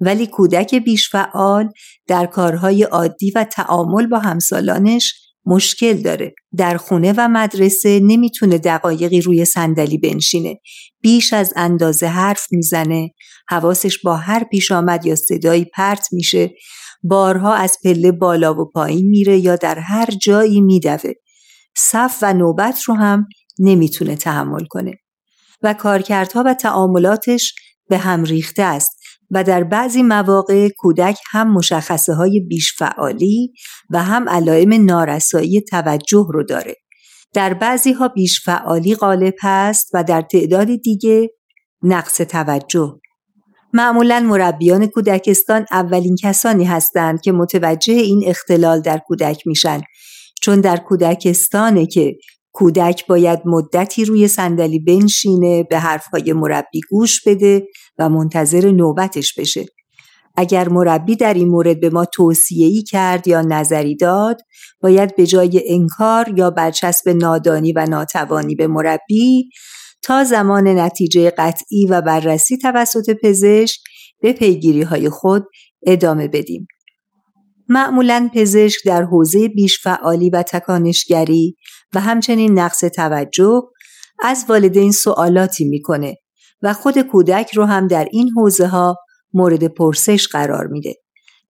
ولی 0.00 0.26
کودک 0.26 0.74
بیش 0.74 1.10
فعال 1.10 1.68
در 2.06 2.26
کارهای 2.26 2.82
عادی 2.82 3.30
و 3.30 3.44
تعامل 3.44 4.06
با 4.06 4.18
همسالانش 4.18 5.25
مشکل 5.46 5.92
داره. 5.92 6.34
در 6.56 6.76
خونه 6.76 7.14
و 7.16 7.28
مدرسه 7.28 8.00
نمی‌تونه 8.00 8.58
دقایقی 8.58 9.20
روی 9.20 9.44
صندلی 9.44 9.98
بنشینه. 9.98 10.60
بیش 11.00 11.32
از 11.32 11.52
اندازه 11.56 12.06
حرف 12.06 12.46
می‌زنه. 12.50 13.10
حواسش 13.48 13.98
با 13.98 14.16
هر 14.16 14.44
پیش 14.44 14.72
آمد 14.72 15.06
یا 15.06 15.14
صدایی 15.14 15.64
پرت 15.64 16.08
میشه. 16.12 16.50
بارها 17.02 17.54
از 17.54 17.76
پله 17.84 18.12
بالا 18.12 18.54
و 18.54 18.70
پایین 18.70 19.08
میره 19.08 19.38
یا 19.38 19.56
در 19.56 19.78
هر 19.78 20.06
جایی 20.22 20.60
میدوه. 20.60 21.12
صف 21.76 22.18
و 22.22 22.32
نوبت 22.32 22.82
رو 22.82 22.94
هم 22.94 23.26
نمی‌تونه 23.58 24.16
تحمل 24.16 24.64
کنه. 24.70 24.92
و 25.62 25.74
کارکردها 25.74 26.42
و 26.46 26.54
تعاملاتش 26.54 27.54
به 27.88 27.98
هم 27.98 28.24
ریخته 28.24 28.62
است. 28.62 28.95
و 29.30 29.44
در 29.44 29.64
بعضی 29.64 30.02
مواقع 30.02 30.68
کودک 30.78 31.18
هم 31.30 31.52
مشخصه 31.52 32.14
های 32.14 32.40
بیش 32.40 32.76
فعالی 32.78 33.52
و 33.90 34.02
هم 34.02 34.28
علائم 34.28 34.84
نارسایی 34.84 35.60
توجه 35.60 36.26
رو 36.30 36.42
داره. 36.42 36.74
در 37.34 37.54
بعضی 37.54 37.92
ها 37.92 38.08
بیش 38.08 38.44
فعالی 38.44 38.94
غالب 38.94 39.34
هست 39.40 39.90
و 39.94 40.04
در 40.04 40.22
تعداد 40.22 40.68
دیگه 40.76 41.30
نقص 41.82 42.16
توجه. 42.16 43.00
معمولا 43.72 44.20
مربیان 44.20 44.86
کودکستان 44.86 45.66
اولین 45.70 46.16
کسانی 46.22 46.64
هستند 46.64 47.20
که 47.20 47.32
متوجه 47.32 47.92
این 47.92 48.22
اختلال 48.26 48.80
در 48.80 48.98
کودک 48.98 49.46
میشن 49.46 49.80
چون 50.42 50.60
در 50.60 50.76
کودکستانه 50.76 51.86
که 51.86 52.16
کودک 52.56 53.06
باید 53.06 53.38
مدتی 53.44 54.04
روی 54.04 54.28
صندلی 54.28 54.78
بنشینه 54.78 55.62
به 55.62 55.78
حرفهای 55.78 56.32
مربی 56.32 56.80
گوش 56.90 57.20
بده 57.26 57.66
و 57.98 58.08
منتظر 58.08 58.70
نوبتش 58.70 59.34
بشه 59.38 59.66
اگر 60.36 60.68
مربی 60.68 61.16
در 61.16 61.34
این 61.34 61.48
مورد 61.48 61.80
به 61.80 61.90
ما 61.90 62.04
توصیه 62.04 62.66
ای 62.66 62.82
کرد 62.82 63.28
یا 63.28 63.42
نظری 63.42 63.96
داد 63.96 64.40
باید 64.80 65.16
به 65.16 65.26
جای 65.26 65.62
انکار 65.66 66.32
یا 66.36 66.50
برچسب 66.50 67.08
نادانی 67.08 67.72
و 67.72 67.86
ناتوانی 67.88 68.54
به 68.54 68.66
مربی 68.66 69.50
تا 70.02 70.24
زمان 70.24 70.68
نتیجه 70.68 71.30
قطعی 71.30 71.86
و 71.86 72.00
بررسی 72.00 72.56
توسط 72.56 73.16
پزشک 73.22 73.80
به 74.20 74.32
پیگیری 74.32 74.82
های 74.82 75.08
خود 75.08 75.44
ادامه 75.86 76.28
بدیم. 76.28 76.66
معمولا 77.68 78.30
پزشک 78.34 78.86
در 78.86 79.02
حوزه 79.02 79.48
بیش 79.48 79.82
فعالی 79.82 80.30
و 80.30 80.42
تکانشگری 80.42 81.56
و 81.96 82.00
همچنین 82.00 82.58
نقص 82.58 82.80
توجه 82.80 83.62
از 84.22 84.44
والدین 84.48 84.92
سوالاتی 84.92 85.64
می‌کنه 85.64 86.16
و 86.62 86.72
خود 86.72 86.98
کودک 86.98 87.54
رو 87.54 87.64
هم 87.64 87.86
در 87.86 88.08
این 88.12 88.30
حوزه 88.36 88.66
ها 88.66 88.96
مورد 89.32 89.64
پرسش 89.64 90.28
قرار 90.28 90.66
میده. 90.66 90.94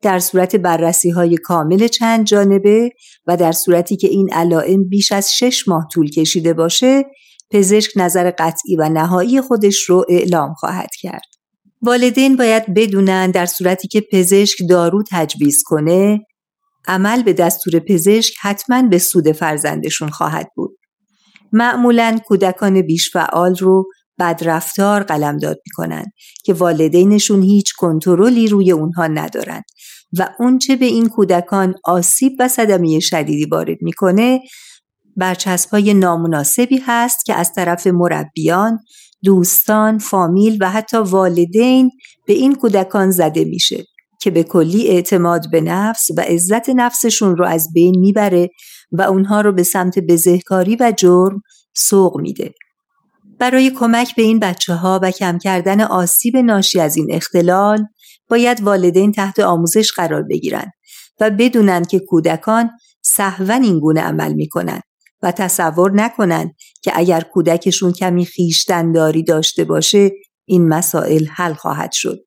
در 0.02 0.18
صورت 0.18 0.56
بررسی 0.56 1.10
های 1.10 1.36
کامل 1.36 1.88
چند 1.88 2.26
جانبه 2.26 2.90
و 3.26 3.36
در 3.36 3.52
صورتی 3.52 3.96
که 3.96 4.08
این 4.08 4.32
علائم 4.32 4.88
بیش 4.88 5.12
از 5.12 5.34
شش 5.34 5.68
ماه 5.68 5.88
طول 5.92 6.10
کشیده 6.10 6.52
باشه 6.52 7.04
پزشک 7.50 7.92
نظر 7.96 8.30
قطعی 8.38 8.76
و 8.76 8.88
نهایی 8.88 9.40
خودش 9.40 9.82
رو 9.82 10.04
اعلام 10.08 10.54
خواهد 10.54 10.90
کرد. 11.00 11.28
والدین 11.82 12.36
باید 12.36 12.74
بدونن 12.74 13.30
در 13.30 13.46
صورتی 13.46 13.88
که 13.88 14.00
پزشک 14.12 14.58
دارو 14.68 15.02
تجویز 15.10 15.62
کنه 15.66 16.26
عمل 16.86 17.22
به 17.22 17.32
دستور 17.32 17.78
پزشک 17.78 18.34
حتما 18.40 18.82
به 18.82 18.98
سود 18.98 19.32
فرزندشون 19.32 20.08
خواهد 20.08 20.50
بود. 20.54 20.78
معمولا 21.52 22.18
کودکان 22.26 22.82
بیش 22.82 23.10
فعال 23.12 23.56
رو 23.56 23.84
بدرفتار 24.18 25.02
قلمداد 25.02 25.58
می‌کنن 25.66 26.04
که 26.44 26.52
والدینشون 26.52 27.42
هیچ 27.42 27.72
کنترلی 27.78 28.48
روی 28.48 28.72
اونها 28.72 29.06
ندارن 29.06 29.62
و 30.18 30.28
اونچه 30.38 30.76
به 30.76 30.86
این 30.86 31.08
کودکان 31.08 31.74
آسیب 31.84 32.32
و 32.38 32.48
صدمه 32.48 33.00
شدیدی 33.00 33.44
وارد 33.44 33.78
می‌کنه 33.80 34.40
برچسبهای 35.16 35.94
نامناسبی 35.94 36.82
هست 36.86 37.24
که 37.26 37.34
از 37.34 37.52
طرف 37.52 37.86
مربیان، 37.86 38.78
دوستان، 39.24 39.98
فامیل 39.98 40.58
و 40.60 40.70
حتی 40.70 40.96
والدین 40.96 41.90
به 42.26 42.32
این 42.32 42.54
کودکان 42.54 43.10
زده 43.10 43.44
میشه 43.44 43.84
که 44.20 44.30
به 44.30 44.42
کلی 44.42 44.88
اعتماد 44.88 45.50
به 45.50 45.60
نفس 45.60 46.10
و 46.16 46.20
عزت 46.20 46.68
نفسشون 46.68 47.36
رو 47.36 47.46
از 47.46 47.68
بین 47.74 47.98
می‌بره 47.98 48.50
و 48.92 49.02
اونها 49.02 49.40
رو 49.40 49.52
به 49.52 49.62
سمت 49.62 49.98
بزهکاری 49.98 50.76
و 50.80 50.92
جرم 50.96 51.42
سوق 51.74 52.20
میده. 52.20 52.54
برای 53.38 53.70
کمک 53.70 54.16
به 54.16 54.22
این 54.22 54.38
بچه 54.38 54.74
ها 54.74 55.00
و 55.02 55.10
کم 55.10 55.38
کردن 55.38 55.80
آسیب 55.80 56.36
ناشی 56.36 56.80
از 56.80 56.96
این 56.96 57.14
اختلال 57.14 57.86
باید 58.28 58.60
والدین 58.60 59.12
تحت 59.12 59.38
آموزش 59.38 59.92
قرار 59.92 60.22
بگیرند 60.22 60.72
و 61.20 61.30
بدونن 61.30 61.84
که 61.84 61.98
کودکان 61.98 62.70
سهون 63.02 63.62
این 63.62 63.80
گونه 63.80 64.00
عمل 64.00 64.32
می‌کنن 64.32 64.80
و 65.22 65.32
تصور 65.32 65.92
نکنند 65.94 66.54
که 66.82 66.92
اگر 66.94 67.20
کودکشون 67.20 67.92
کمی 67.92 68.26
خیشتنداری 68.26 69.22
داشته 69.22 69.64
باشه 69.64 70.10
این 70.44 70.68
مسائل 70.68 71.26
حل 71.26 71.54
خواهد 71.54 71.92
شد. 71.92 72.25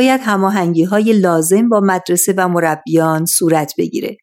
باید 0.00 0.20
هماهنگی 0.24 0.84
های 0.84 1.12
لازم 1.12 1.68
با 1.68 1.80
مدرسه 1.80 2.34
و 2.36 2.48
مربیان 2.48 3.26
صورت 3.26 3.72
بگیره. 3.78 4.16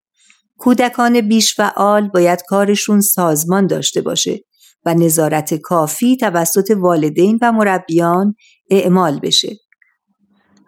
کودکان 0.58 1.22
بیش 1.22 1.56
فعال 1.56 2.10
باید 2.10 2.42
کارشون 2.48 3.02
سازمان 3.02 3.68
داشته 3.68 4.02
باشه 4.02 4.40
و 4.86 4.94
نظارت 4.94 5.54
کافی 5.54 6.18
توسط 6.18 6.72
والدین 6.78 7.40
و 7.42 7.52
مربیان 7.52 8.36
اعمال 8.70 9.20
بشه. 9.20 9.56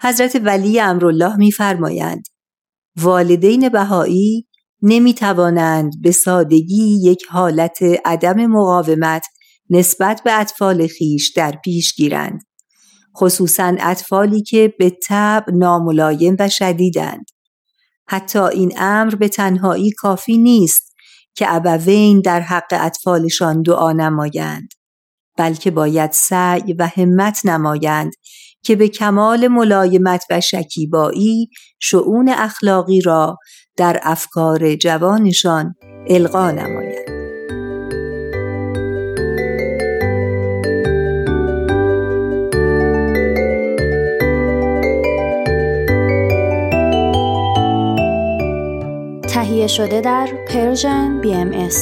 حضرت 0.01 0.41
ولی 0.43 0.79
امرالله 0.79 1.37
میفرمایند 1.37 2.23
والدین 2.97 3.69
بهایی 3.69 4.47
نمی 4.81 5.13
توانند 5.13 5.93
به 6.01 6.11
سادگی 6.11 6.99
یک 7.03 7.23
حالت 7.29 7.77
عدم 8.05 8.45
مقاومت 8.45 9.25
نسبت 9.69 10.21
به 10.23 10.39
اطفال 10.39 10.87
خیش 10.87 11.31
در 11.35 11.51
پیش 11.63 11.95
گیرند. 11.95 12.48
خصوصا 13.19 13.75
اطفالی 13.79 14.41
که 14.41 14.73
به 14.79 14.97
طب 15.07 15.45
ناملایم 15.53 16.35
و 16.39 16.49
شدیدند. 16.49 17.25
حتی 18.07 18.39
این 18.39 18.73
امر 18.77 19.15
به 19.15 19.27
تنهایی 19.27 19.91
کافی 19.91 20.37
نیست 20.37 20.95
که 21.35 21.55
ابوین 21.55 22.21
در 22.21 22.39
حق 22.39 22.67
اطفالشان 22.71 23.61
دعا 23.61 23.91
نمایند 23.91 24.69
بلکه 25.37 25.71
باید 25.71 26.11
سعی 26.11 26.73
و 26.73 26.89
همت 26.97 27.45
نمایند 27.45 28.13
که 28.63 28.75
به 28.75 28.87
کمال 28.87 29.47
ملایمت 29.47 30.25
و 30.29 30.41
شکیبایی 30.41 31.49
شعون 31.79 32.29
اخلاقی 32.29 33.01
را 33.01 33.37
در 33.77 33.99
افکار 34.03 34.75
جوانشان 34.75 35.75
القا 36.07 36.51
نماید. 36.51 37.18
تهیه 49.49 49.67
شده 49.67 50.01
در 50.01 50.27
پرژن 50.47 51.21
BMS 51.21 51.75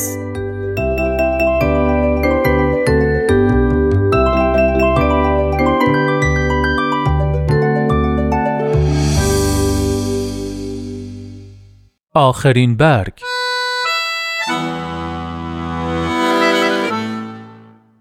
آخرین 12.13 12.77
برگ. 12.77 13.13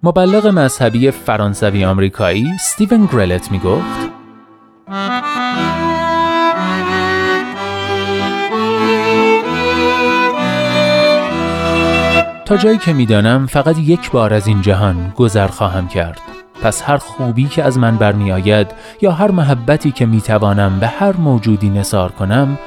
مبلغ 0.02 0.46
مذهبی 0.46 1.10
فرانسوی 1.10 1.84
آمریکایی 1.84 2.46
ستیون 2.60 3.06
گرلت 3.12 3.52
می 3.52 3.58
گفت 3.58 4.16
تا 12.46 12.56
جایی 12.56 12.78
که 12.78 12.92
می‌دانم 12.92 13.46
فقط 13.46 13.78
یک 13.78 14.10
بار 14.10 14.34
از 14.34 14.46
این 14.46 14.62
جهان 14.62 15.12
گذر 15.16 15.46
خواهم 15.46 15.88
کرد. 15.88 16.20
پس 16.62 16.82
هر 16.82 16.96
خوبی 16.96 17.44
که 17.44 17.64
از 17.64 17.78
من 17.78 17.96
برمیآید 17.96 18.66
یا 19.00 19.12
هر 19.12 19.30
محبتی 19.30 19.92
که 19.92 20.06
می‌توانم 20.06 20.80
به 20.80 20.86
هر 20.86 21.16
موجودی 21.16 21.70
نثار 21.70 22.12
کنم 22.12 22.58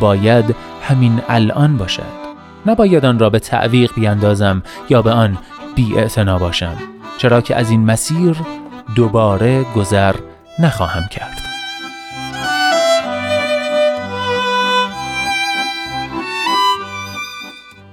باید 0.00 0.56
همین 0.82 1.20
الان 1.28 1.76
باشد. 1.76 2.26
نباید 2.66 3.04
آن 3.04 3.18
را 3.18 3.30
به 3.30 3.38
تعویق 3.38 3.94
بیاندازم 3.94 4.62
یا 4.90 5.02
به 5.02 5.10
آن 5.10 5.38
بی 5.74 5.94
باشم 6.40 6.76
چرا 7.18 7.40
که 7.40 7.56
از 7.56 7.70
این 7.70 7.84
مسیر 7.84 8.36
دوباره 8.94 9.64
گذر 9.74 10.14
نخواهم 10.58 11.08
کرد. 11.08 11.45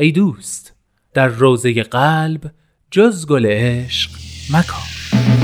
ای 0.00 0.12
دوست 0.12 0.74
در 1.14 1.28
روزه 1.28 1.82
قلب 1.82 2.50
جز 2.90 3.26
گل 3.26 3.46
عشق 3.46 4.10
مکان 4.52 5.39